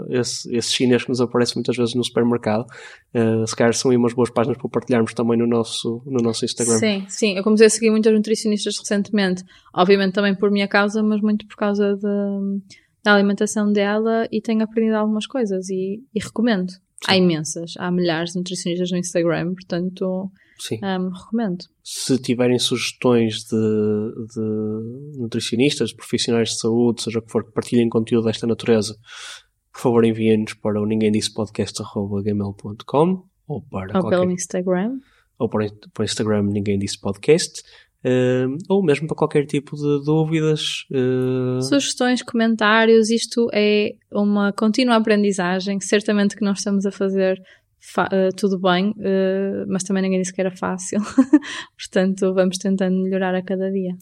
esse, 0.10 0.56
esse 0.56 0.74
chinês 0.74 1.04
que 1.04 1.10
nos 1.10 1.22
aparece 1.22 1.56
muitas 1.56 1.76
vezes 1.76 1.96
no 1.96 2.04
supermercado. 2.04 2.66
Uh, 3.14 3.48
se 3.48 3.56
calhar 3.56 3.74
são 3.74 3.92
aí 3.92 3.98
umas 3.98 4.14
boas 4.14 4.30
páginas 4.30 4.58
para 4.58 4.70
partilharmos 4.70 5.14
também 5.14 5.38
no 5.38 5.48
nosso, 5.48 6.02
no 6.06 6.22
nosso 6.22 6.46
Instagram. 6.46 6.78
Sim, 6.78 7.06
sim. 7.08 7.38
Eu 7.38 7.44
comecei 7.44 7.68
a 7.68 7.70
seguir 7.70 7.90
muitas 7.90 8.14
nutricionistas 8.14 8.78
recentemente. 8.78 9.44
Obviamente 9.74 10.14
também 10.14 10.36
por 10.36 10.52
minha 10.52 10.68
causa, 10.68 11.02
mas 11.02 11.22
muito 11.22 11.48
por 11.48 11.56
causa 11.56 11.96
de, 11.96 12.62
da 13.04 13.16
alimentação 13.16 13.72
dela 13.72 14.28
e 14.32 14.42
tenho 14.42 14.62
aprendido 14.64 14.96
algumas 14.96 15.26
coisas 15.26 15.70
e, 15.70 16.04
e 16.14 16.20
recomendo. 16.24 16.74
Sim. 17.06 17.12
Há 17.12 17.18
imensas, 17.18 17.74
há 17.78 17.92
milhares 17.92 18.32
de 18.32 18.40
nutricionistas 18.40 18.92
no 18.92 18.98
Instagram, 18.98 19.54
portanto 19.54 20.32
um, 20.84 21.10
recomendo. 21.10 21.66
Se 21.84 22.18
tiverem 22.18 22.58
sugestões 22.58 23.44
de, 23.44 23.56
de 24.34 25.20
nutricionistas, 25.20 25.90
de 25.90 25.96
profissionais 25.96 26.50
de 26.50 26.60
saúde, 26.60 27.04
seja 27.04 27.20
o 27.20 27.22
que 27.22 27.32
for, 27.32 27.46
que 27.46 27.52
partilhem 27.52 27.90
conteúdo 27.90 28.26
desta 28.26 28.48
natureza, 28.48 28.98
por 29.72 29.82
favor 29.82 30.06
enviem-nos 30.06 30.56
para 30.56 30.82
o 30.82 30.86
ninguém 30.86 31.12
disse 31.12 31.34
podcast.gmail.com 31.34 33.24
ou 33.48 33.62
para 33.62 33.96
ou 33.96 34.02
qualquer... 34.02 34.20
pelo 34.20 34.32
Instagram 34.32 35.00
ou 35.38 35.48
para, 35.48 35.68
para 35.94 36.02
o 36.02 36.06
Instagram 36.06 36.44
ninguém 36.44 36.80
disse 36.80 37.00
podcast 37.00 37.62
Uh, 38.06 38.58
ou 38.70 38.84
mesmo 38.84 39.08
para 39.08 39.18
qualquer 39.18 39.46
tipo 39.46 39.76
de 39.76 40.06
dúvidas. 40.06 40.86
Uh... 40.92 41.62
Sugestões, 41.62 42.22
comentários, 42.22 43.10
isto 43.10 43.48
é 43.54 43.92
uma 44.12 44.54
contínua 44.54 44.96
aprendizagem. 44.96 45.80
Certamente 45.80 46.36
que 46.36 46.46
nós 46.46 46.60
estamos 46.60 46.86
a 46.86 46.92
fazer 46.92 47.42
uh, 47.98 48.36
tudo 48.36 48.60
bem, 48.60 48.94
mas 49.68 49.84
também 49.84 50.04
ninguém 50.04 50.22
disse 50.22 50.34
que 50.34 50.42
era 50.42 50.56
fácil. 50.56 51.00
Portanto, 51.78 52.34
vamos 52.34 52.58
tentando 52.58 53.02
melhorar 53.02 53.36
a 53.36 53.42
cada 53.42 53.70
dia. 53.72 53.94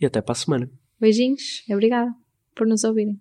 E 0.00 0.06
até 0.06 0.20
para 0.20 0.32
a 0.32 0.36
semana. 0.36 0.70
Beijinhos, 1.00 1.62
obrigada 1.70 2.10
por 2.54 2.66
nos 2.66 2.84
ouvirem. 2.84 3.18